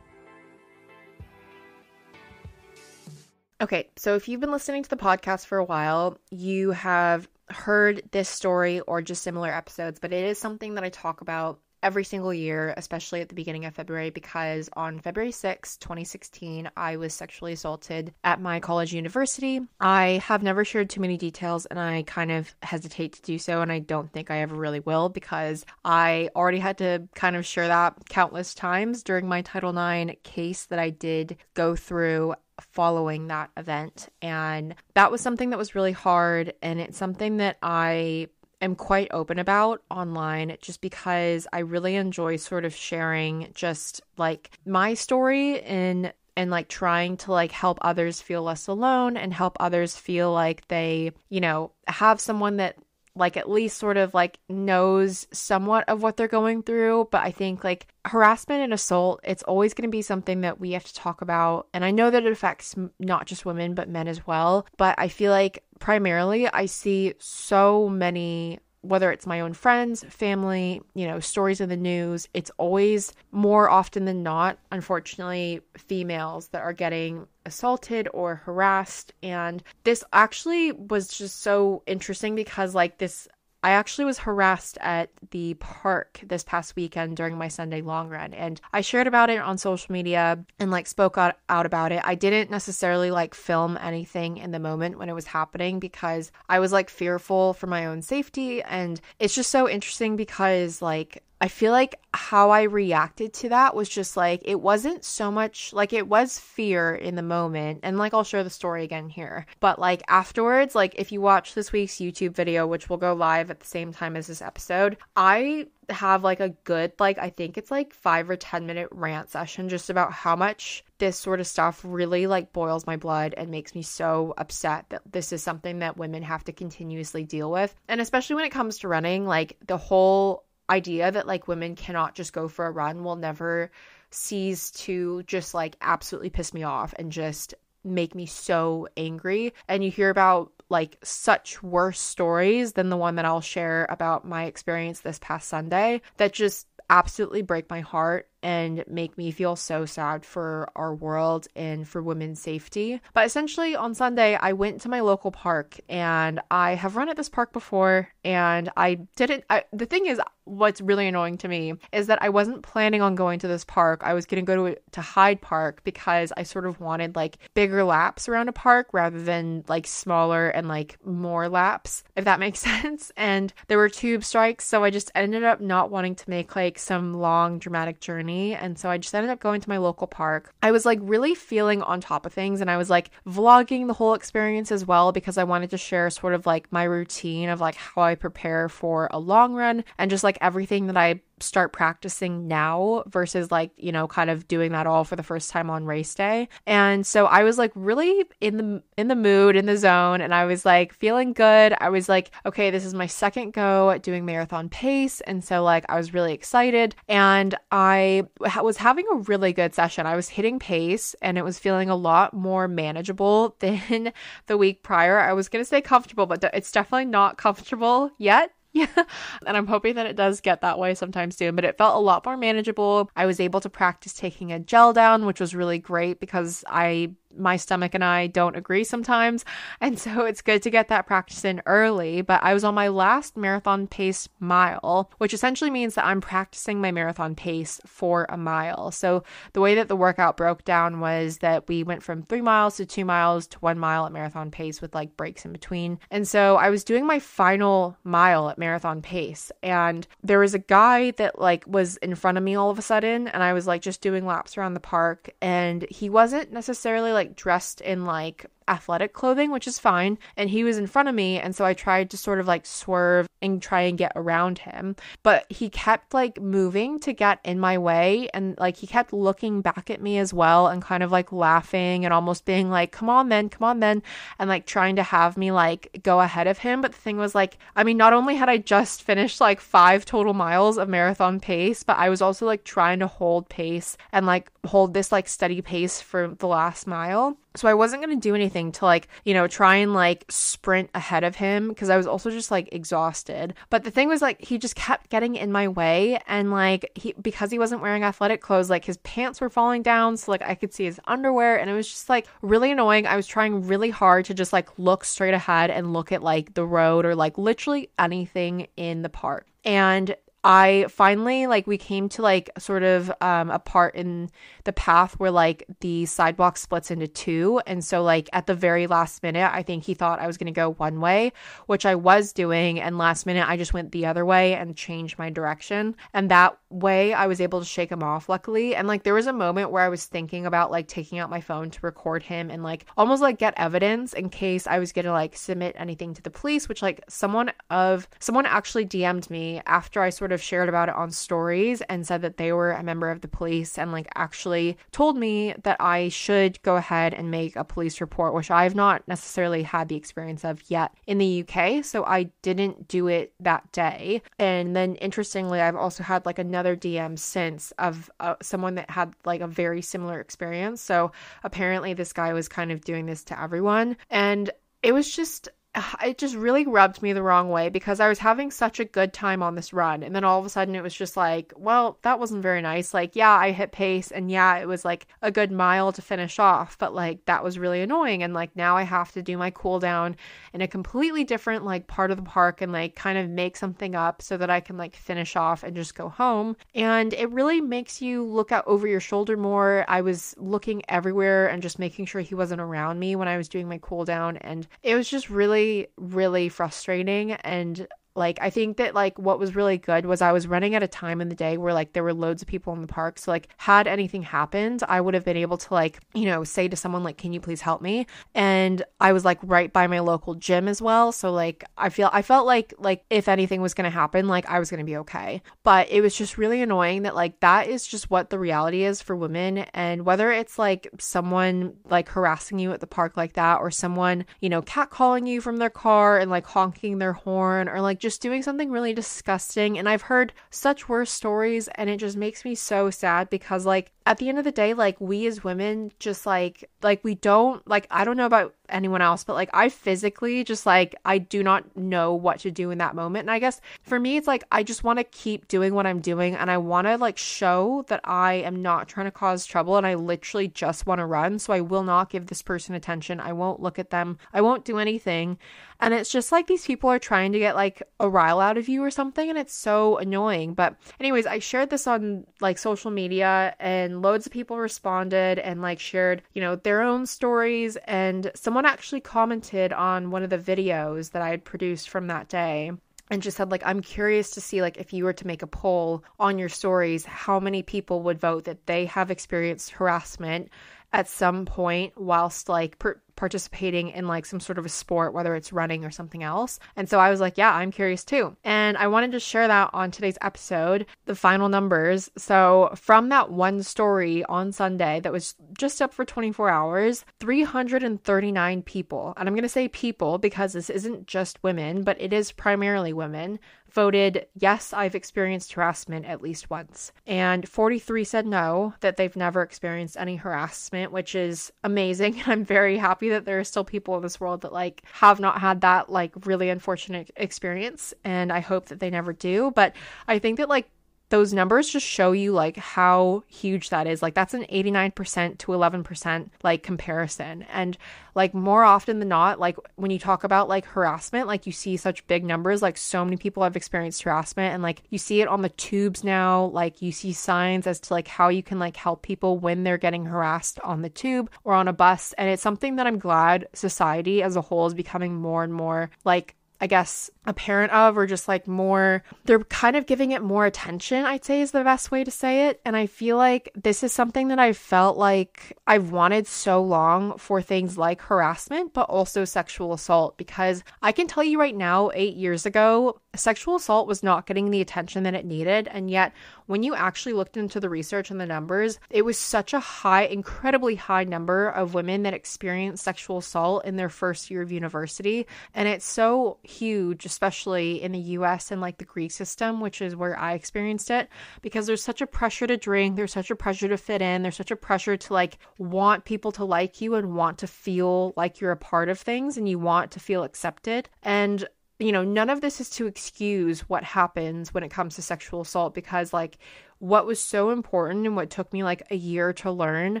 Okay, 3.58 3.88
so 3.96 4.16
if 4.16 4.28
you've 4.28 4.42
been 4.42 4.50
listening 4.50 4.82
to 4.82 4.90
the 4.90 4.96
podcast 4.96 5.46
for 5.46 5.56
a 5.56 5.64
while, 5.64 6.18
you 6.30 6.72
have 6.72 7.26
heard 7.48 8.02
this 8.10 8.28
story 8.28 8.80
or 8.80 9.00
just 9.00 9.22
similar 9.22 9.50
episodes, 9.50 9.98
but 9.98 10.12
it 10.12 10.26
is 10.26 10.38
something 10.38 10.74
that 10.74 10.84
I 10.84 10.90
talk 10.90 11.22
about 11.22 11.58
every 11.82 12.04
single 12.04 12.34
year, 12.34 12.74
especially 12.76 13.22
at 13.22 13.30
the 13.30 13.34
beginning 13.34 13.64
of 13.64 13.74
February, 13.74 14.10
because 14.10 14.68
on 14.76 14.98
February 14.98 15.32
6, 15.32 15.78
2016, 15.78 16.68
I 16.76 16.96
was 16.96 17.14
sexually 17.14 17.52
assaulted 17.54 18.12
at 18.24 18.42
my 18.42 18.60
college 18.60 18.92
university. 18.92 19.60
I 19.80 20.20
have 20.24 20.42
never 20.42 20.64
shared 20.64 20.90
too 20.90 21.00
many 21.00 21.16
details 21.16 21.64
and 21.64 21.78
I 21.78 22.02
kind 22.02 22.32
of 22.32 22.54
hesitate 22.62 23.14
to 23.14 23.22
do 23.22 23.38
so, 23.38 23.62
and 23.62 23.72
I 23.72 23.78
don't 23.78 24.12
think 24.12 24.30
I 24.30 24.40
ever 24.40 24.54
really 24.54 24.80
will 24.80 25.08
because 25.08 25.64
I 25.82 26.28
already 26.36 26.58
had 26.58 26.76
to 26.78 27.08
kind 27.14 27.36
of 27.36 27.46
share 27.46 27.68
that 27.68 28.06
countless 28.10 28.52
times 28.52 29.02
during 29.02 29.28
my 29.28 29.40
Title 29.40 29.76
IX 29.78 30.12
case 30.24 30.66
that 30.66 30.78
I 30.78 30.90
did 30.90 31.38
go 31.54 31.74
through 31.74 32.34
following 32.60 33.28
that 33.28 33.50
event. 33.56 34.08
And 34.22 34.74
that 34.94 35.10
was 35.10 35.20
something 35.20 35.50
that 35.50 35.58
was 35.58 35.74
really 35.74 35.92
hard. 35.92 36.54
And 36.62 36.80
it's 36.80 36.98
something 36.98 37.38
that 37.38 37.58
I 37.62 38.28
am 38.60 38.74
quite 38.74 39.08
open 39.10 39.38
about 39.38 39.82
online 39.90 40.56
just 40.60 40.80
because 40.80 41.46
I 41.52 41.60
really 41.60 41.96
enjoy 41.96 42.36
sort 42.36 42.64
of 42.64 42.74
sharing 42.74 43.50
just 43.54 44.00
like 44.16 44.50
my 44.64 44.94
story 44.94 45.60
and 45.60 46.12
and 46.36 46.50
like 46.50 46.68
trying 46.68 47.16
to 47.16 47.32
like 47.32 47.50
help 47.50 47.78
others 47.80 48.20
feel 48.20 48.42
less 48.42 48.66
alone 48.66 49.16
and 49.16 49.32
help 49.32 49.56
others 49.58 49.96
feel 49.96 50.32
like 50.32 50.68
they, 50.68 51.12
you 51.30 51.40
know, 51.40 51.72
have 51.88 52.20
someone 52.20 52.58
that 52.58 52.76
like 53.16 53.36
at 53.36 53.50
least 53.50 53.78
sort 53.78 53.96
of 53.96 54.14
like 54.14 54.38
knows 54.48 55.26
somewhat 55.32 55.84
of 55.88 56.02
what 56.02 56.16
they're 56.16 56.28
going 56.28 56.62
through. 56.62 57.08
But 57.10 57.22
i 57.22 57.30
think 57.30 57.64
like 57.64 57.88
harassment 58.04 58.62
and 58.62 58.72
assault 58.72 59.20
it's 59.24 59.42
always 59.42 59.74
going 59.74 59.88
to 59.88 59.96
be 59.96 60.02
something 60.02 60.42
that 60.42 60.60
we 60.60 60.72
have 60.72 60.84
to 60.84 60.94
talk 60.94 61.22
about. 61.22 61.68
And 61.74 61.84
i 61.84 61.90
know 61.90 62.10
that 62.10 62.24
it 62.24 62.32
affects 62.32 62.74
not 62.98 63.26
just 63.26 63.46
women 63.46 63.74
but 63.74 63.88
men 63.88 64.08
as 64.08 64.26
well. 64.26 64.66
But 64.76 64.94
i 64.98 65.08
feel 65.08 65.32
like 65.32 65.64
primarily 65.78 66.48
I 66.48 66.66
see 66.66 67.14
so 67.18 67.88
many 67.88 68.58
whether 68.88 69.10
it's 69.10 69.26
my 69.26 69.40
own 69.40 69.52
friends, 69.52 70.04
family, 70.08 70.80
you 70.94 71.06
know, 71.06 71.20
stories 71.20 71.60
in 71.60 71.68
the 71.68 71.76
news, 71.76 72.28
it's 72.34 72.50
always 72.58 73.12
more 73.32 73.68
often 73.68 74.04
than 74.04 74.22
not, 74.22 74.58
unfortunately, 74.72 75.60
females 75.76 76.48
that 76.48 76.62
are 76.62 76.72
getting 76.72 77.26
assaulted 77.44 78.08
or 78.12 78.36
harassed. 78.36 79.12
And 79.22 79.62
this 79.84 80.02
actually 80.12 80.72
was 80.72 81.08
just 81.08 81.42
so 81.42 81.82
interesting 81.86 82.34
because, 82.34 82.74
like, 82.74 82.98
this 82.98 83.28
I 83.66 83.70
actually 83.70 84.04
was 84.04 84.20
harassed 84.20 84.78
at 84.80 85.10
the 85.32 85.54
park 85.54 86.20
this 86.24 86.44
past 86.44 86.76
weekend 86.76 87.16
during 87.16 87.36
my 87.36 87.48
Sunday 87.48 87.82
long 87.82 88.08
run 88.08 88.32
and 88.32 88.60
I 88.72 88.80
shared 88.80 89.08
about 89.08 89.28
it 89.28 89.40
on 89.40 89.58
social 89.58 89.92
media 89.92 90.38
and 90.60 90.70
like 90.70 90.86
spoke 90.86 91.18
out, 91.18 91.34
out 91.48 91.66
about 91.66 91.90
it. 91.90 92.00
I 92.04 92.14
didn't 92.14 92.48
necessarily 92.48 93.10
like 93.10 93.34
film 93.34 93.76
anything 93.82 94.36
in 94.36 94.52
the 94.52 94.60
moment 94.60 95.00
when 95.00 95.08
it 95.08 95.14
was 95.14 95.26
happening 95.26 95.80
because 95.80 96.30
I 96.48 96.60
was 96.60 96.70
like 96.70 96.88
fearful 96.88 97.54
for 97.54 97.66
my 97.66 97.86
own 97.86 98.02
safety 98.02 98.62
and 98.62 99.00
it's 99.18 99.34
just 99.34 99.50
so 99.50 99.68
interesting 99.68 100.14
because 100.14 100.80
like 100.80 101.24
I 101.40 101.48
feel 101.48 101.72
like 101.72 102.00
how 102.14 102.50
I 102.50 102.62
reacted 102.62 103.34
to 103.34 103.50
that 103.50 103.74
was 103.74 103.88
just 103.88 104.16
like 104.16 104.40
it 104.44 104.60
wasn't 104.60 105.04
so 105.04 105.30
much 105.30 105.72
like 105.72 105.92
it 105.92 106.08
was 106.08 106.38
fear 106.38 106.94
in 106.94 107.14
the 107.14 107.22
moment 107.22 107.80
and 107.82 107.98
like 107.98 108.14
I'll 108.14 108.24
share 108.24 108.44
the 108.44 108.50
story 108.50 108.84
again 108.84 109.08
here. 109.10 109.44
But 109.60 109.78
like 109.78 110.02
afterwards, 110.08 110.74
like 110.74 110.94
if 110.96 111.12
you 111.12 111.20
watch 111.20 111.54
this 111.54 111.72
week's 111.72 111.96
YouTube 111.96 112.34
video 112.34 112.66
which 112.66 112.88
will 112.88 112.96
go 112.96 113.12
live 113.12 113.50
at 113.50 113.60
the 113.60 113.66
same 113.66 113.92
time 113.92 114.16
as 114.16 114.26
this 114.26 114.40
episode, 114.40 114.96
I 115.14 115.66
have 115.90 116.24
like 116.24 116.40
a 116.40 116.48
good 116.64 116.92
like 116.98 117.18
I 117.18 117.30
think 117.30 117.58
it's 117.58 117.70
like 117.70 117.92
5 117.92 118.30
or 118.30 118.36
10 118.36 118.66
minute 118.66 118.88
rant 118.90 119.30
session 119.30 119.68
just 119.68 119.90
about 119.90 120.12
how 120.12 120.36
much 120.36 120.84
this 120.98 121.18
sort 121.18 121.40
of 121.40 121.46
stuff 121.46 121.82
really 121.84 122.26
like 122.26 122.54
boils 122.54 122.86
my 122.86 122.96
blood 122.96 123.34
and 123.36 123.50
makes 123.50 123.74
me 123.74 123.82
so 123.82 124.32
upset 124.38 124.86
that 124.88 125.02
this 125.10 125.32
is 125.32 125.42
something 125.42 125.80
that 125.80 125.98
women 125.98 126.22
have 126.22 126.44
to 126.44 126.52
continuously 126.52 127.24
deal 127.24 127.50
with. 127.50 127.74
And 127.88 128.00
especially 128.00 128.36
when 128.36 128.46
it 128.46 128.52
comes 128.52 128.78
to 128.78 128.88
running, 128.88 129.26
like 129.26 129.58
the 129.66 129.76
whole 129.76 130.45
idea 130.68 131.10
that 131.10 131.26
like 131.26 131.48
women 131.48 131.76
cannot 131.76 132.14
just 132.14 132.32
go 132.32 132.48
for 132.48 132.66
a 132.66 132.70
run 132.70 133.04
will 133.04 133.16
never 133.16 133.70
cease 134.10 134.70
to 134.70 135.22
just 135.24 135.54
like 135.54 135.76
absolutely 135.80 136.30
piss 136.30 136.54
me 136.54 136.62
off 136.62 136.94
and 136.98 137.12
just 137.12 137.54
make 137.84 138.14
me 138.14 138.26
so 138.26 138.88
angry. 138.96 139.54
And 139.68 139.84
you 139.84 139.90
hear 139.90 140.10
about 140.10 140.52
like 140.68 140.98
such 141.02 141.62
worse 141.62 142.00
stories 142.00 142.72
than 142.72 142.88
the 142.88 142.96
one 142.96 143.14
that 143.16 143.24
I'll 143.24 143.40
share 143.40 143.86
about 143.88 144.26
my 144.26 144.44
experience 144.44 145.00
this 145.00 145.18
past 145.20 145.48
Sunday 145.48 146.02
that 146.16 146.32
just 146.32 146.66
absolutely 146.90 147.42
break 147.42 147.70
my 147.70 147.80
heart 147.80 148.28
and 148.46 148.84
make 148.86 149.18
me 149.18 149.32
feel 149.32 149.56
so 149.56 149.84
sad 149.84 150.24
for 150.24 150.68
our 150.76 150.94
world 150.94 151.48
and 151.56 151.88
for 151.88 152.00
women's 152.00 152.40
safety. 152.40 153.00
But 153.12 153.26
essentially, 153.26 153.74
on 153.74 153.92
Sunday, 153.92 154.36
I 154.36 154.52
went 154.52 154.82
to 154.82 154.88
my 154.88 155.00
local 155.00 155.32
park 155.32 155.80
and 155.88 156.40
I 156.48 156.76
have 156.76 156.94
run 156.94 157.08
at 157.08 157.16
this 157.16 157.28
park 157.28 157.52
before 157.52 158.08
and 158.24 158.70
I 158.76 158.94
didn't. 159.16 159.42
I, 159.50 159.64
the 159.72 159.84
thing 159.84 160.06
is, 160.06 160.20
what's 160.44 160.80
really 160.80 161.08
annoying 161.08 161.38
to 161.38 161.48
me 161.48 161.74
is 161.90 162.06
that 162.06 162.22
I 162.22 162.28
wasn't 162.28 162.62
planning 162.62 163.02
on 163.02 163.16
going 163.16 163.40
to 163.40 163.48
this 163.48 163.64
park. 163.64 164.02
I 164.04 164.14
was 164.14 164.26
going 164.26 164.46
to 164.46 164.46
go 164.46 164.68
to, 164.68 164.80
to 164.92 165.00
Hyde 165.00 165.40
Park 165.40 165.82
because 165.82 166.32
I 166.36 166.44
sort 166.44 166.66
of 166.66 166.78
wanted 166.78 167.16
like 167.16 167.38
bigger 167.54 167.82
laps 167.82 168.28
around 168.28 168.48
a 168.48 168.52
park 168.52 168.86
rather 168.92 169.20
than 169.20 169.64
like 169.66 169.88
smaller 169.88 170.48
and 170.48 170.68
like 170.68 171.04
more 171.04 171.48
laps, 171.48 172.04
if 172.14 172.24
that 172.26 172.38
makes 172.38 172.60
sense. 172.82 173.10
And 173.16 173.52
there 173.66 173.78
were 173.78 173.88
tube 173.88 174.22
strikes, 174.22 174.64
so 174.66 174.84
I 174.84 174.90
just 174.90 175.10
ended 175.16 175.42
up 175.42 175.60
not 175.60 175.90
wanting 175.90 176.14
to 176.14 176.30
make 176.30 176.54
like 176.54 176.78
some 176.78 177.14
long 177.20 177.58
dramatic 177.58 177.98
journey 177.98 178.35
and 178.36 178.78
so 178.78 178.90
I 178.90 178.98
just 178.98 179.14
ended 179.14 179.30
up 179.30 179.40
going 179.40 179.60
to 179.60 179.68
my 179.68 179.78
local 179.78 180.06
park. 180.06 180.54
I 180.62 180.70
was 180.70 180.84
like 180.84 180.98
really 181.02 181.34
feeling 181.34 181.82
on 181.82 182.00
top 182.00 182.26
of 182.26 182.32
things 182.32 182.60
and 182.60 182.70
I 182.70 182.76
was 182.76 182.90
like 182.90 183.10
vlogging 183.26 183.86
the 183.86 183.94
whole 183.94 184.14
experience 184.14 184.70
as 184.70 184.86
well 184.86 185.12
because 185.12 185.38
I 185.38 185.44
wanted 185.44 185.70
to 185.70 185.78
share 185.78 186.10
sort 186.10 186.34
of 186.34 186.46
like 186.46 186.70
my 186.72 186.84
routine 186.84 187.48
of 187.48 187.60
like 187.60 187.74
how 187.76 188.02
I 188.02 188.14
prepare 188.14 188.68
for 188.68 189.08
a 189.10 189.18
long 189.18 189.54
run 189.54 189.84
and 189.98 190.10
just 190.10 190.24
like 190.24 190.38
everything 190.40 190.86
that 190.86 190.96
I 190.96 191.20
start 191.40 191.72
practicing 191.72 192.48
now 192.48 193.04
versus 193.06 193.50
like, 193.50 193.70
you 193.76 193.92
know, 193.92 194.06
kind 194.06 194.30
of 194.30 194.48
doing 194.48 194.72
that 194.72 194.86
all 194.86 195.04
for 195.04 195.16
the 195.16 195.22
first 195.22 195.50
time 195.50 195.70
on 195.70 195.84
race 195.84 196.14
day. 196.14 196.48
And 196.66 197.06
so 197.06 197.26
I 197.26 197.42
was 197.44 197.58
like 197.58 197.72
really 197.74 198.24
in 198.40 198.56
the 198.56 198.82
in 198.96 199.08
the 199.08 199.16
mood, 199.16 199.56
in 199.56 199.66
the 199.66 199.76
zone, 199.76 200.20
and 200.20 200.34
I 200.34 200.46
was 200.46 200.64
like 200.64 200.92
feeling 200.92 201.32
good. 201.32 201.74
I 201.80 201.90
was 201.90 202.08
like, 202.08 202.30
okay, 202.44 202.70
this 202.70 202.84
is 202.84 202.94
my 202.94 203.06
second 203.06 203.52
go 203.52 203.90
at 203.90 204.02
doing 204.02 204.24
marathon 204.24 204.68
pace, 204.68 205.20
and 205.22 205.44
so 205.44 205.62
like 205.62 205.84
I 205.88 205.96
was 205.96 206.14
really 206.14 206.32
excited 206.32 206.94
and 207.08 207.54
I 207.70 208.24
was 208.62 208.78
having 208.78 209.06
a 209.12 209.16
really 209.16 209.52
good 209.52 209.74
session. 209.74 210.06
I 210.06 210.16
was 210.16 210.28
hitting 210.28 210.58
pace 210.58 211.14
and 211.22 211.38
it 211.38 211.44
was 211.44 211.58
feeling 211.58 211.90
a 211.90 211.96
lot 211.96 212.32
more 212.34 212.68
manageable 212.68 213.56
than 213.60 214.12
the 214.46 214.56
week 214.56 214.82
prior. 214.82 215.18
I 215.18 215.32
was 215.32 215.48
going 215.48 215.62
to 215.62 215.68
say 215.68 215.80
comfortable, 215.80 216.26
but 216.26 216.42
it's 216.54 216.72
definitely 216.72 217.06
not 217.06 217.36
comfortable 217.36 218.10
yet. 218.18 218.52
Yeah. 218.96 219.04
And 219.46 219.56
I'm 219.56 219.66
hoping 219.66 219.94
that 219.94 220.06
it 220.06 220.16
does 220.16 220.42
get 220.42 220.60
that 220.60 220.78
way 220.78 220.94
sometime 220.94 221.30
soon, 221.30 221.56
but 221.56 221.64
it 221.64 221.78
felt 221.78 221.96
a 221.96 221.98
lot 221.98 222.26
more 222.26 222.36
manageable. 222.36 223.10
I 223.16 223.24
was 223.24 223.40
able 223.40 223.60
to 223.60 223.70
practice 223.70 224.12
taking 224.12 224.52
a 224.52 224.58
gel 224.58 224.92
down, 224.92 225.24
which 225.24 225.40
was 225.40 225.54
really 225.54 225.78
great 225.78 226.20
because 226.20 226.62
I 226.68 227.12
my 227.38 227.56
stomach 227.56 227.94
and 227.94 228.04
I 228.04 228.26
don't 228.26 228.56
agree 228.56 228.84
sometimes. 228.84 229.44
And 229.80 229.98
so 229.98 230.24
it's 230.24 230.42
good 230.42 230.62
to 230.62 230.70
get 230.70 230.88
that 230.88 231.06
practice 231.06 231.44
in 231.44 231.62
early. 231.66 232.22
But 232.22 232.42
I 232.42 232.54
was 232.54 232.64
on 232.64 232.74
my 232.74 232.88
last 232.88 233.36
marathon 233.36 233.86
pace 233.86 234.28
mile, 234.40 235.10
which 235.18 235.34
essentially 235.34 235.70
means 235.70 235.94
that 235.94 236.06
I'm 236.06 236.20
practicing 236.20 236.80
my 236.80 236.92
marathon 236.92 237.34
pace 237.34 237.80
for 237.86 238.26
a 238.28 238.36
mile. 238.36 238.90
So 238.90 239.24
the 239.52 239.60
way 239.60 239.74
that 239.74 239.88
the 239.88 239.96
workout 239.96 240.36
broke 240.36 240.64
down 240.64 241.00
was 241.00 241.38
that 241.38 241.68
we 241.68 241.82
went 241.82 242.02
from 242.02 242.22
three 242.22 242.40
miles 242.40 242.76
to 242.76 242.86
two 242.86 243.04
miles 243.04 243.46
to 243.48 243.58
one 243.58 243.78
mile 243.78 244.06
at 244.06 244.12
marathon 244.12 244.50
pace 244.50 244.80
with 244.80 244.94
like 244.94 245.16
breaks 245.16 245.44
in 245.44 245.52
between. 245.52 245.98
And 246.10 246.26
so 246.26 246.56
I 246.56 246.70
was 246.70 246.84
doing 246.84 247.06
my 247.06 247.18
final 247.18 247.96
mile 248.04 248.48
at 248.48 248.58
marathon 248.58 249.02
pace. 249.02 249.50
And 249.62 250.06
there 250.22 250.38
was 250.38 250.54
a 250.54 250.58
guy 250.58 251.10
that 251.12 251.38
like 251.38 251.64
was 251.66 251.96
in 251.98 252.14
front 252.14 252.38
of 252.38 252.44
me 252.44 252.54
all 252.54 252.70
of 252.70 252.78
a 252.78 252.82
sudden. 252.82 253.28
And 253.28 253.42
I 253.42 253.52
was 253.52 253.66
like 253.66 253.82
just 253.82 254.00
doing 254.00 254.26
laps 254.26 254.56
around 254.56 254.74
the 254.74 254.80
park. 254.80 255.30
And 255.40 255.86
he 255.90 256.08
wasn't 256.08 256.52
necessarily 256.52 257.12
like 257.12 257.25
like 257.26 257.36
dressed 257.36 257.80
in 257.80 258.04
like 258.04 258.46
athletic 258.68 259.12
clothing, 259.12 259.50
which 259.50 259.66
is 259.66 259.78
fine. 259.78 260.18
And 260.36 260.50
he 260.50 260.64
was 260.64 260.78
in 260.78 260.86
front 260.86 261.08
of 261.08 261.14
me. 261.14 261.38
And 261.38 261.54
so 261.54 261.64
I 261.64 261.74
tried 261.74 262.10
to 262.10 262.16
sort 262.16 262.40
of 262.40 262.46
like 262.46 262.66
swerve 262.66 263.28
and 263.42 263.60
try 263.60 263.82
and 263.82 263.98
get 263.98 264.12
around 264.16 264.58
him. 264.58 264.96
But 265.22 265.50
he 265.50 265.68
kept 265.68 266.14
like 266.14 266.40
moving 266.40 266.98
to 267.00 267.12
get 267.12 267.40
in 267.44 267.60
my 267.60 267.78
way. 267.78 268.28
And 268.32 268.56
like 268.58 268.76
he 268.76 268.86
kept 268.86 269.12
looking 269.12 269.60
back 269.60 269.90
at 269.90 270.00
me 270.00 270.18
as 270.18 270.32
well 270.32 270.66
and 270.66 270.82
kind 270.82 271.02
of 271.02 271.12
like 271.12 271.32
laughing 271.32 272.04
and 272.04 272.12
almost 272.12 272.44
being 272.44 272.70
like, 272.70 272.92
come 272.92 273.08
on 273.08 273.28
then, 273.28 273.48
come 273.48 273.64
on 273.64 273.80
then. 273.80 274.02
And 274.38 274.48
like 274.48 274.66
trying 274.66 274.96
to 274.96 275.02
have 275.02 275.36
me 275.36 275.52
like 275.52 276.00
go 276.02 276.20
ahead 276.20 276.46
of 276.46 276.58
him. 276.58 276.80
But 276.80 276.92
the 276.92 276.98
thing 276.98 277.16
was 277.16 277.34
like, 277.34 277.58
I 277.74 277.84
mean, 277.84 277.96
not 277.96 278.12
only 278.12 278.36
had 278.36 278.48
I 278.48 278.58
just 278.58 279.02
finished 279.02 279.40
like 279.40 279.60
five 279.60 280.04
total 280.04 280.34
miles 280.34 280.78
of 280.78 280.88
marathon 280.88 281.40
pace, 281.40 281.82
but 281.82 281.96
I 281.98 282.08
was 282.08 282.22
also 282.22 282.46
like 282.46 282.64
trying 282.64 282.98
to 283.00 283.06
hold 283.06 283.48
pace 283.48 283.96
and 284.12 284.26
like 284.26 284.50
hold 284.64 284.94
this 284.94 285.12
like 285.12 285.28
steady 285.28 285.62
pace 285.62 286.00
for 286.00 286.28
the 286.28 286.46
last 286.46 286.86
mile. 286.86 287.36
So 287.56 287.68
I 287.68 287.74
wasn't 287.74 288.02
going 288.02 288.18
to 288.18 288.28
do 288.28 288.34
anything 288.34 288.72
to 288.72 288.84
like, 288.84 289.08
you 289.24 289.34
know, 289.34 289.46
try 289.46 289.76
and 289.76 289.94
like 289.94 290.24
sprint 290.28 290.90
ahead 290.94 291.24
of 291.24 291.36
him 291.36 291.68
because 291.68 291.90
I 291.90 291.96
was 291.96 292.06
also 292.06 292.30
just 292.30 292.50
like 292.50 292.68
exhausted. 292.72 293.54
But 293.70 293.84
the 293.84 293.90
thing 293.90 294.08
was 294.08 294.22
like 294.22 294.42
he 294.42 294.58
just 294.58 294.76
kept 294.76 295.10
getting 295.10 295.34
in 295.36 295.52
my 295.52 295.68
way 295.68 296.20
and 296.26 296.50
like 296.50 296.90
he 296.94 297.14
because 297.20 297.50
he 297.50 297.58
wasn't 297.58 297.82
wearing 297.82 298.04
athletic 298.04 298.40
clothes, 298.40 298.70
like 298.70 298.84
his 298.84 298.98
pants 298.98 299.40
were 299.40 299.50
falling 299.50 299.82
down 299.82 300.16
so 300.16 300.30
like 300.30 300.42
I 300.42 300.54
could 300.54 300.74
see 300.74 300.84
his 300.84 301.00
underwear 301.06 301.58
and 301.58 301.70
it 301.70 301.74
was 301.74 301.88
just 301.88 302.08
like 302.08 302.26
really 302.42 302.70
annoying. 302.70 303.06
I 303.06 303.16
was 303.16 303.26
trying 303.26 303.66
really 303.66 303.90
hard 303.90 304.24
to 304.26 304.34
just 304.34 304.52
like 304.52 304.78
look 304.78 305.04
straight 305.04 305.34
ahead 305.34 305.70
and 305.70 305.92
look 305.92 306.12
at 306.12 306.22
like 306.22 306.54
the 306.54 306.64
road 306.64 307.04
or 307.04 307.14
like 307.14 307.38
literally 307.38 307.90
anything 307.98 308.68
in 308.76 309.02
the 309.02 309.08
park. 309.08 309.46
And 309.64 310.14
I 310.48 310.86
finally 310.88 311.48
like 311.48 311.66
we 311.66 311.76
came 311.76 312.08
to 312.10 312.22
like 312.22 312.50
sort 312.56 312.84
of 312.84 313.10
um 313.20 313.50
a 313.50 313.58
part 313.58 313.96
in 313.96 314.30
the 314.62 314.72
path 314.72 315.18
where 315.18 315.32
like 315.32 315.64
the 315.80 316.06
sidewalk 316.06 316.56
splits 316.56 316.92
into 316.92 317.08
two. 317.08 317.60
And 317.66 317.84
so 317.84 318.04
like 318.04 318.30
at 318.32 318.46
the 318.46 318.54
very 318.54 318.86
last 318.86 319.24
minute 319.24 319.50
I 319.52 319.64
think 319.64 319.82
he 319.82 319.94
thought 319.94 320.20
I 320.20 320.28
was 320.28 320.38
going 320.38 320.46
to 320.46 320.52
go 320.52 320.74
one 320.74 321.00
way, 321.00 321.32
which 321.66 321.84
I 321.84 321.96
was 321.96 322.32
doing. 322.32 322.78
And 322.78 322.96
last 322.96 323.26
minute 323.26 323.44
I 323.48 323.56
just 323.56 323.74
went 323.74 323.90
the 323.90 324.06
other 324.06 324.24
way 324.24 324.54
and 324.54 324.76
changed 324.76 325.18
my 325.18 325.30
direction. 325.30 325.96
And 326.14 326.30
that 326.30 326.56
way 326.70 327.12
I 327.12 327.26
was 327.26 327.40
able 327.40 327.58
to 327.58 327.66
shake 327.66 327.90
him 327.90 328.04
off 328.04 328.28
luckily. 328.28 328.76
And 328.76 328.86
like 328.86 329.02
there 329.02 329.14
was 329.14 329.26
a 329.26 329.32
moment 329.32 329.72
where 329.72 329.82
I 329.82 329.88
was 329.88 330.04
thinking 330.04 330.46
about 330.46 330.70
like 330.70 330.86
taking 330.86 331.18
out 331.18 331.28
my 331.28 331.40
phone 331.40 331.70
to 331.70 331.80
record 331.82 332.22
him 332.22 332.50
and 332.52 332.62
like 332.62 332.86
almost 332.96 333.20
like 333.20 333.38
get 333.38 333.54
evidence 333.56 334.12
in 334.12 334.28
case 334.28 334.68
I 334.68 334.78
was 334.78 334.92
going 334.92 335.06
to 335.06 335.12
like 335.12 335.36
submit 335.36 335.74
anything 335.76 336.14
to 336.14 336.22
the 336.22 336.30
police 336.30 336.68
which 336.68 336.82
like 336.82 337.02
someone 337.08 337.50
of 337.70 338.08
someone 338.20 338.46
actually 338.46 338.86
DM'd 338.86 339.28
me 339.28 339.60
after 339.66 340.00
I 340.00 340.10
sort 340.10 340.30
of 340.30 340.35
shared 340.42 340.68
about 340.68 340.88
it 340.88 340.94
on 340.94 341.10
stories 341.10 341.82
and 341.82 342.06
said 342.06 342.22
that 342.22 342.36
they 342.36 342.52
were 342.52 342.72
a 342.72 342.82
member 342.82 343.10
of 343.10 343.20
the 343.20 343.28
police 343.28 343.78
and 343.78 343.92
like 343.92 344.08
actually 344.14 344.76
told 344.92 345.16
me 345.16 345.54
that 345.62 345.76
I 345.80 346.08
should 346.08 346.60
go 346.62 346.76
ahead 346.76 347.14
and 347.14 347.30
make 347.30 347.56
a 347.56 347.64
police 347.64 348.00
report, 348.00 348.34
which 348.34 348.50
I've 348.50 348.74
not 348.74 349.06
necessarily 349.08 349.62
had 349.62 349.88
the 349.88 349.96
experience 349.96 350.44
of 350.44 350.62
yet 350.70 350.92
in 351.06 351.18
the 351.18 351.44
UK. 351.46 351.84
So 351.84 352.04
I 352.04 352.24
didn't 352.42 352.88
do 352.88 353.08
it 353.08 353.32
that 353.40 353.70
day. 353.72 354.22
And 354.38 354.74
then 354.74 354.96
interestingly, 354.96 355.60
I've 355.60 355.76
also 355.76 356.02
had 356.02 356.26
like 356.26 356.38
another 356.38 356.76
DM 356.76 357.18
since 357.18 357.72
of 357.78 358.10
uh, 358.20 358.34
someone 358.42 358.74
that 358.76 358.90
had 358.90 359.14
like 359.24 359.40
a 359.40 359.46
very 359.46 359.82
similar 359.82 360.20
experience. 360.20 360.80
So 360.80 361.12
apparently, 361.44 361.94
this 361.94 362.12
guy 362.12 362.32
was 362.32 362.48
kind 362.48 362.72
of 362.72 362.82
doing 362.82 363.06
this 363.06 363.24
to 363.24 363.40
everyone. 363.40 363.96
And 364.10 364.50
it 364.82 364.92
was 364.92 365.14
just 365.14 365.48
it 366.04 366.18
just 366.18 366.34
really 366.34 366.66
rubbed 366.66 367.02
me 367.02 367.12
the 367.12 367.22
wrong 367.22 367.50
way 367.50 367.68
because 367.68 368.00
I 368.00 368.08
was 368.08 368.18
having 368.18 368.50
such 368.50 368.80
a 368.80 368.84
good 368.84 369.12
time 369.12 369.42
on 369.42 369.54
this 369.54 369.72
run. 369.72 370.02
And 370.02 370.14
then 370.14 370.24
all 370.24 370.38
of 370.38 370.46
a 370.46 370.48
sudden 370.48 370.74
it 370.74 370.82
was 370.82 370.94
just 370.94 371.16
like, 371.16 371.52
well, 371.56 371.98
that 372.02 372.18
wasn't 372.18 372.42
very 372.42 372.62
nice. 372.62 372.94
Like, 372.94 373.16
yeah, 373.16 373.32
I 373.32 373.52
hit 373.52 373.72
pace 373.72 374.10
and 374.10 374.30
yeah, 374.30 374.56
it 374.58 374.66
was 374.66 374.84
like 374.84 375.06
a 375.22 375.30
good 375.30 375.52
mile 375.52 375.92
to 375.92 376.02
finish 376.02 376.38
off, 376.38 376.78
but 376.78 376.94
like 376.94 377.24
that 377.26 377.44
was 377.44 377.58
really 377.58 377.80
annoying. 377.80 378.22
And 378.22 378.34
like 378.34 378.54
now 378.56 378.76
I 378.76 378.82
have 378.82 379.12
to 379.12 379.22
do 379.22 379.36
my 379.36 379.50
cool 379.50 379.78
down 379.78 380.16
in 380.52 380.60
a 380.60 380.68
completely 380.68 381.24
different 381.24 381.64
like 381.64 381.86
part 381.86 382.10
of 382.10 382.16
the 382.16 382.22
park 382.22 382.60
and 382.60 382.72
like 382.72 382.94
kind 382.94 383.18
of 383.18 383.28
make 383.28 383.56
something 383.56 383.94
up 383.94 384.22
so 384.22 384.36
that 384.36 384.50
I 384.50 384.60
can 384.60 384.76
like 384.76 384.96
finish 384.96 385.36
off 385.36 385.62
and 385.62 385.76
just 385.76 385.94
go 385.94 386.08
home. 386.08 386.56
And 386.74 387.12
it 387.12 387.30
really 387.30 387.60
makes 387.60 388.00
you 388.00 388.24
look 388.24 388.52
out 388.52 388.66
over 388.66 388.86
your 388.86 389.00
shoulder 389.00 389.36
more. 389.36 389.84
I 389.88 390.00
was 390.00 390.34
looking 390.38 390.82
everywhere 390.88 391.48
and 391.48 391.62
just 391.62 391.78
making 391.78 392.06
sure 392.06 392.20
he 392.20 392.34
wasn't 392.34 392.60
around 392.60 392.98
me 392.98 393.16
when 393.16 393.28
I 393.28 393.36
was 393.36 393.48
doing 393.48 393.68
my 393.68 393.78
cool 393.78 394.04
down. 394.04 394.36
And 394.38 394.66
it 394.82 394.94
was 394.94 395.08
just 395.08 395.28
really 395.30 395.65
really, 395.96 396.48
frustrating. 396.48 397.32
And 397.32 397.86
like 398.16 398.38
I 398.40 398.50
think 398.50 398.78
that 398.78 398.94
like 398.94 399.18
what 399.18 399.38
was 399.38 399.54
really 399.54 399.78
good 399.78 400.06
was 400.06 400.22
I 400.22 400.32
was 400.32 400.46
running 400.46 400.74
at 400.74 400.82
a 400.82 400.88
time 400.88 401.20
in 401.20 401.28
the 401.28 401.34
day 401.34 401.56
where 401.56 401.74
like 401.74 401.92
there 401.92 402.02
were 402.02 402.14
loads 402.14 402.42
of 402.42 402.48
people 402.48 402.72
in 402.72 402.80
the 402.80 402.86
park. 402.86 403.18
So 403.18 403.30
like 403.30 403.48
had 403.58 403.86
anything 403.86 404.22
happened, 404.22 404.82
I 404.88 405.00
would 405.00 405.14
have 405.14 405.24
been 405.24 405.36
able 405.36 405.58
to 405.58 405.74
like, 405.74 406.00
you 406.14 406.24
know, 406.24 406.44
say 406.44 406.68
to 406.68 406.76
someone 406.76 407.04
like, 407.04 407.18
"Can 407.18 407.32
you 407.32 407.40
please 407.40 407.60
help 407.60 407.82
me?" 407.82 408.06
And 408.34 408.82
I 409.00 409.12
was 409.12 409.24
like 409.24 409.38
right 409.42 409.72
by 409.72 409.86
my 409.86 410.00
local 410.00 410.34
gym 410.34 410.68
as 410.68 410.80
well. 410.80 411.12
So 411.12 411.32
like 411.32 411.64
I 411.76 411.88
feel 411.88 412.10
I 412.12 412.22
felt 412.22 412.46
like 412.46 412.74
like 412.78 413.04
if 413.10 413.28
anything 413.28 413.60
was 413.60 413.74
going 413.74 413.84
to 413.84 413.90
happen, 413.90 414.28
like 414.28 414.46
I 414.46 414.58
was 414.58 414.70
going 414.70 414.80
to 414.80 414.84
be 414.84 414.96
okay. 414.98 415.42
But 415.62 415.90
it 415.90 416.00
was 416.00 416.16
just 416.16 416.38
really 416.38 416.62
annoying 416.62 417.02
that 417.02 417.14
like 417.14 417.40
that 417.40 417.68
is 417.68 417.86
just 417.86 418.10
what 418.10 418.30
the 418.30 418.38
reality 418.38 418.84
is 418.84 419.02
for 419.02 419.14
women 419.14 419.58
and 419.74 420.04
whether 420.04 420.30
it's 420.32 420.58
like 420.58 420.88
someone 420.98 421.74
like 421.84 422.08
harassing 422.08 422.58
you 422.58 422.72
at 422.72 422.80
the 422.80 422.86
park 422.86 423.16
like 423.16 423.34
that 423.34 423.60
or 423.60 423.70
someone, 423.70 424.24
you 424.40 424.48
know, 424.48 424.62
catcalling 424.62 425.26
you 425.28 425.40
from 425.40 425.58
their 425.58 425.70
car 425.70 426.18
and 426.18 426.30
like 426.30 426.46
honking 426.46 426.98
their 426.98 427.12
horn 427.12 427.68
or 427.68 427.80
like 427.80 427.98
just 428.06 428.22
doing 428.22 428.40
something 428.40 428.70
really 428.70 428.94
disgusting. 428.94 429.76
And 429.76 429.88
I've 429.88 430.02
heard 430.02 430.32
such 430.48 430.88
worse 430.88 431.10
stories, 431.10 431.68
and 431.74 431.90
it 431.90 431.96
just 431.96 432.16
makes 432.16 432.44
me 432.44 432.54
so 432.54 432.88
sad 432.88 433.28
because, 433.30 433.66
like, 433.66 433.90
at 434.06 434.18
the 434.18 434.28
end 434.28 434.38
of 434.38 434.44
the 434.44 434.52
day, 434.52 434.74
like, 434.74 435.00
we 435.00 435.26
as 435.26 435.42
women 435.42 435.90
just 435.98 436.24
like, 436.24 436.70
like, 436.84 437.02
we 437.02 437.16
don't, 437.16 437.66
like, 437.66 437.88
I 437.90 438.04
don't 438.04 438.16
know 438.16 438.26
about 438.26 438.54
anyone 438.68 439.02
else, 439.02 439.24
but 439.24 439.34
like 439.34 439.50
I 439.52 439.68
physically 439.68 440.44
just 440.44 440.66
like 440.66 440.94
I 441.04 441.18
do 441.18 441.42
not 441.42 441.76
know 441.76 442.14
what 442.14 442.40
to 442.40 442.50
do 442.50 442.70
in 442.70 442.78
that 442.78 442.94
moment. 442.94 443.24
And 443.24 443.30
I 443.30 443.38
guess 443.38 443.60
for 443.82 443.98
me 443.98 444.16
it's 444.16 444.26
like 444.26 444.44
I 444.52 444.62
just 444.62 444.84
want 444.84 444.98
to 444.98 445.04
keep 445.04 445.48
doing 445.48 445.74
what 445.74 445.86
I'm 445.86 446.00
doing 446.00 446.34
and 446.34 446.50
I 446.50 446.58
want 446.58 446.86
to 446.86 446.96
like 446.96 447.18
show 447.18 447.84
that 447.88 448.00
I 448.04 448.34
am 448.34 448.62
not 448.62 448.88
trying 448.88 449.06
to 449.06 449.10
cause 449.10 449.46
trouble 449.46 449.76
and 449.76 449.86
I 449.86 449.94
literally 449.94 450.48
just 450.48 450.86
want 450.86 450.98
to 451.00 451.06
run. 451.06 451.38
So 451.38 451.52
I 451.52 451.60
will 451.60 451.82
not 451.82 452.10
give 452.10 452.26
this 452.26 452.42
person 452.42 452.74
attention. 452.74 453.20
I 453.20 453.32
won't 453.32 453.60
look 453.60 453.78
at 453.78 453.90
them. 453.90 454.18
I 454.32 454.40
won't 454.40 454.64
do 454.64 454.78
anything. 454.78 455.38
And 455.80 455.92
it's 455.92 456.10
just 456.10 456.32
like 456.32 456.46
these 456.46 456.64
people 456.64 456.90
are 456.90 456.98
trying 456.98 457.32
to 457.32 457.38
get 457.38 457.54
like 457.54 457.82
a 458.00 458.08
rile 458.08 458.40
out 458.40 458.56
of 458.56 458.68
you 458.68 458.82
or 458.82 458.90
something 458.90 459.28
and 459.28 459.38
it's 459.38 459.54
so 459.54 459.98
annoying. 459.98 460.54
But 460.54 460.76
anyways, 461.00 461.26
I 461.26 461.38
shared 461.38 461.70
this 461.70 461.86
on 461.86 462.26
like 462.40 462.58
social 462.58 462.90
media 462.90 463.54
and 463.60 464.00
loads 464.00 464.26
of 464.26 464.32
people 464.32 464.58
responded 464.58 465.38
and 465.38 465.60
like 465.60 465.78
shared, 465.78 466.22
you 466.32 466.40
know, 466.40 466.56
their 466.56 466.82
own 466.82 467.04
stories 467.06 467.76
and 467.84 468.30
some 468.34 468.54
someone 468.56 468.72
actually 468.72 469.02
commented 469.02 469.70
on 469.74 470.10
one 470.10 470.22
of 470.22 470.30
the 470.30 470.38
videos 470.38 471.10
that 471.10 471.20
I 471.20 471.28
had 471.28 471.44
produced 471.44 471.90
from 471.90 472.06
that 472.06 472.30
day 472.30 472.72
and 473.10 473.20
just 473.20 473.36
said 473.36 473.50
like 473.50 473.62
i'm 473.66 473.82
curious 473.82 474.30
to 474.30 474.40
see 474.40 474.62
like 474.62 474.78
if 474.78 474.94
you 474.94 475.04
were 475.04 475.12
to 475.12 475.26
make 475.26 475.42
a 475.42 475.46
poll 475.46 476.02
on 476.18 476.38
your 476.38 476.48
stories 476.48 477.04
how 477.04 477.38
many 477.38 477.62
people 477.62 478.02
would 478.02 478.18
vote 478.18 478.44
that 478.44 478.64
they 478.64 478.86
have 478.86 479.10
experienced 479.10 479.72
harassment 479.72 480.48
at 480.94 481.06
some 481.06 481.44
point 481.44 481.92
whilst 482.00 482.48
like 482.48 482.78
per- 482.78 482.98
participating 483.16 483.88
in 483.90 484.06
like 484.06 484.26
some 484.26 484.40
sort 484.40 484.58
of 484.58 484.66
a 484.66 484.68
sport, 484.68 485.12
whether 485.12 485.34
it's 485.34 485.52
running 485.52 485.84
or 485.84 485.90
something 485.90 486.22
else. 486.22 486.58
And 486.76 486.88
so 486.88 487.00
I 487.00 487.10
was 487.10 487.20
like, 487.20 487.36
yeah, 487.36 487.54
I'm 487.54 487.72
curious 487.72 488.04
too. 488.04 488.36
And 488.44 488.76
I 488.76 488.86
wanted 488.86 489.12
to 489.12 489.20
share 489.20 489.48
that 489.48 489.70
on 489.72 489.90
today's 489.90 490.18
episode, 490.20 490.86
the 491.06 491.14
final 491.14 491.48
numbers. 491.48 492.10
So 492.16 492.70
from 492.74 493.08
that 493.08 493.30
one 493.30 493.62
story 493.62 494.24
on 494.24 494.52
Sunday 494.52 495.00
that 495.00 495.12
was 495.12 495.34
just 495.58 495.82
up 495.82 495.92
for 495.92 496.04
24 496.04 496.48
hours, 496.48 497.04
339 497.20 498.62
people, 498.62 499.14
and 499.16 499.28
I'm 499.28 499.34
going 499.34 499.42
to 499.42 499.48
say 499.48 499.68
people 499.68 500.18
because 500.18 500.52
this 500.52 500.70
isn't 500.70 501.06
just 501.06 501.42
women, 501.42 501.82
but 501.82 502.00
it 502.00 502.12
is 502.12 502.32
primarily 502.32 502.92
women, 502.92 503.38
voted, 503.76 504.26
yes, 504.34 504.72
I've 504.72 504.94
experienced 504.94 505.52
harassment 505.52 506.06
at 506.06 506.22
least 506.22 506.48
once. 506.48 506.92
And 507.06 507.46
43 507.46 508.04
said 508.04 508.26
no, 508.26 508.72
that 508.80 508.96
they've 508.96 509.14
never 509.14 509.42
experienced 509.42 509.98
any 509.98 510.16
harassment, 510.16 510.92
which 510.92 511.14
is 511.14 511.52
amazing. 511.62 512.22
I'm 512.26 512.42
very 512.42 512.78
happy 512.78 513.10
that 513.10 513.26
there 513.26 513.38
are 513.38 513.44
still 513.44 513.64
people 513.64 513.94
in 513.96 514.02
this 514.02 514.18
world 514.18 514.40
that 514.40 514.52
like 514.54 514.82
have 514.92 515.20
not 515.20 515.42
had 515.42 515.60
that 515.60 515.90
like 515.90 516.14
really 516.24 516.48
unfortunate 516.48 517.10
experience. 517.16 517.92
And 518.02 518.32
I 518.32 518.40
hope 518.40 518.66
that 518.66 518.80
they 518.80 518.88
never 518.88 519.12
do. 519.12 519.52
But 519.54 519.76
I 520.08 520.18
think 520.18 520.38
that 520.38 520.48
like 520.48 520.70
those 521.08 521.32
numbers 521.32 521.68
just 521.68 521.86
show 521.86 522.12
you 522.12 522.32
like 522.32 522.56
how 522.56 523.22
huge 523.28 523.70
that 523.70 523.86
is. 523.86 524.02
Like 524.02 524.14
that's 524.14 524.34
an 524.34 524.44
89% 524.44 525.38
to 525.38 525.52
11% 525.52 526.30
like 526.42 526.62
comparison. 526.62 527.42
And 527.44 527.78
like 528.14 528.34
more 528.34 528.64
often 528.64 528.98
than 528.98 529.08
not, 529.08 529.38
like 529.38 529.56
when 529.76 529.90
you 529.90 529.98
talk 529.98 530.24
about 530.24 530.48
like 530.48 530.64
harassment, 530.64 531.26
like 531.26 531.46
you 531.46 531.52
see 531.52 531.76
such 531.76 532.06
big 532.06 532.24
numbers, 532.24 532.62
like 532.62 532.76
so 532.76 533.04
many 533.04 533.16
people 533.16 533.42
have 533.42 533.56
experienced 533.56 534.02
harassment 534.02 534.54
and 534.54 534.62
like 534.62 534.82
you 534.90 534.98
see 534.98 535.20
it 535.20 535.28
on 535.28 535.42
the 535.42 535.48
tubes 535.50 536.02
now, 536.02 536.46
like 536.46 536.82
you 536.82 536.92
see 536.92 537.12
signs 537.12 537.66
as 537.66 537.78
to 537.80 537.94
like 537.94 538.08
how 538.08 538.28
you 538.28 538.42
can 538.42 538.58
like 538.58 538.76
help 538.76 539.02
people 539.02 539.38
when 539.38 539.64
they're 539.64 539.78
getting 539.78 540.06
harassed 540.06 540.58
on 540.60 540.82
the 540.82 540.90
tube 540.90 541.30
or 541.44 541.52
on 541.54 541.68
a 541.68 541.72
bus. 541.72 542.14
And 542.18 542.30
it's 542.30 542.42
something 542.42 542.76
that 542.76 542.86
I'm 542.86 542.98
glad 542.98 543.48
society 543.52 544.22
as 544.22 544.36
a 544.36 544.40
whole 544.40 544.66
is 544.66 544.74
becoming 544.74 545.14
more 545.14 545.44
and 545.44 545.52
more 545.52 545.90
like 546.04 546.35
I 546.60 546.66
guess, 546.66 547.10
a 547.26 547.34
parent 547.34 547.72
of, 547.72 547.98
or 547.98 548.06
just 548.06 548.28
like 548.28 548.46
more, 548.46 549.02
they're 549.24 549.40
kind 549.44 549.76
of 549.76 549.86
giving 549.86 550.12
it 550.12 550.22
more 550.22 550.46
attention, 550.46 551.04
I'd 551.04 551.24
say 551.24 551.40
is 551.40 551.50
the 551.50 551.64
best 551.64 551.90
way 551.90 552.04
to 552.04 552.10
say 552.10 552.48
it. 552.48 552.60
And 552.64 552.76
I 552.76 552.86
feel 552.86 553.16
like 553.16 553.50
this 553.54 553.82
is 553.82 553.92
something 553.92 554.28
that 554.28 554.38
I 554.38 554.52
felt 554.52 554.96
like 554.96 555.58
I've 555.66 555.90
wanted 555.90 556.26
so 556.26 556.62
long 556.62 557.18
for 557.18 557.42
things 557.42 557.76
like 557.76 558.00
harassment, 558.00 558.72
but 558.72 558.88
also 558.88 559.24
sexual 559.24 559.72
assault, 559.72 560.16
because 560.16 560.64
I 560.82 560.92
can 560.92 561.06
tell 561.06 561.24
you 561.24 561.38
right 561.38 561.56
now, 561.56 561.90
eight 561.94 562.16
years 562.16 562.46
ago, 562.46 563.00
sexual 563.16 563.56
assault 563.56 563.86
was 563.86 564.02
not 564.02 564.26
getting 564.26 564.50
the 564.50 564.60
attention 564.60 565.02
that 565.04 565.14
it 565.14 565.24
needed. 565.24 565.68
And 565.68 565.90
yet, 565.90 566.12
when 566.46 566.62
you 566.62 566.74
actually 566.74 567.12
looked 567.12 567.36
into 567.36 567.60
the 567.60 567.68
research 567.68 568.10
and 568.10 568.20
the 568.20 568.26
numbers, 568.26 568.78
it 568.90 569.02
was 569.02 569.18
such 569.18 569.52
a 569.52 569.60
high, 569.60 570.02
incredibly 570.02 570.76
high 570.76 571.04
number 571.04 571.48
of 571.48 571.74
women 571.74 572.02
that 572.04 572.14
experienced 572.14 572.84
sexual 572.84 573.18
assault 573.18 573.64
in 573.64 573.76
their 573.76 573.88
first 573.88 574.30
year 574.30 574.42
of 574.42 574.52
university. 574.52 575.26
And 575.54 575.68
it's 575.68 575.84
so 575.84 576.38
huge, 576.42 577.04
especially 577.04 577.82
in 577.82 577.92
the 577.92 577.98
US 577.98 578.50
and 578.50 578.60
like 578.60 578.78
the 578.78 578.84
Greek 578.84 579.12
system, 579.12 579.60
which 579.60 579.82
is 579.82 579.96
where 579.96 580.18
I 580.18 580.34
experienced 580.34 580.90
it, 580.90 581.08
because 581.42 581.66
there's 581.66 581.82
such 581.82 582.00
a 582.00 582.06
pressure 582.06 582.46
to 582.46 582.56
drink, 582.56 582.96
there's 582.96 583.12
such 583.12 583.30
a 583.30 583.36
pressure 583.36 583.68
to 583.68 583.76
fit 583.76 584.02
in, 584.02 584.22
there's 584.22 584.36
such 584.36 584.50
a 584.50 584.56
pressure 584.56 584.96
to 584.96 585.12
like 585.12 585.38
want 585.58 586.04
people 586.04 586.32
to 586.32 586.44
like 586.44 586.80
you 586.80 586.94
and 586.94 587.14
want 587.14 587.38
to 587.38 587.46
feel 587.46 588.12
like 588.16 588.40
you're 588.40 588.52
a 588.52 588.56
part 588.56 588.88
of 588.88 588.98
things 588.98 589.36
and 589.36 589.48
you 589.48 589.58
want 589.58 589.90
to 589.92 590.00
feel 590.00 590.22
accepted. 590.22 590.88
And 591.02 591.46
you 591.78 591.92
know, 591.92 592.04
none 592.04 592.30
of 592.30 592.40
this 592.40 592.60
is 592.60 592.70
to 592.70 592.86
excuse 592.86 593.60
what 593.68 593.84
happens 593.84 594.54
when 594.54 594.62
it 594.62 594.70
comes 594.70 594.96
to 594.96 595.02
sexual 595.02 595.42
assault 595.42 595.74
because, 595.74 596.12
like, 596.12 596.38
what 596.78 597.06
was 597.06 597.22
so 597.22 597.50
important 597.50 598.06
and 598.06 598.16
what 598.16 598.30
took 598.30 598.52
me 598.52 598.62
like 598.62 598.82
a 598.90 598.96
year 598.96 599.32
to 599.34 599.50
learn, 599.50 600.00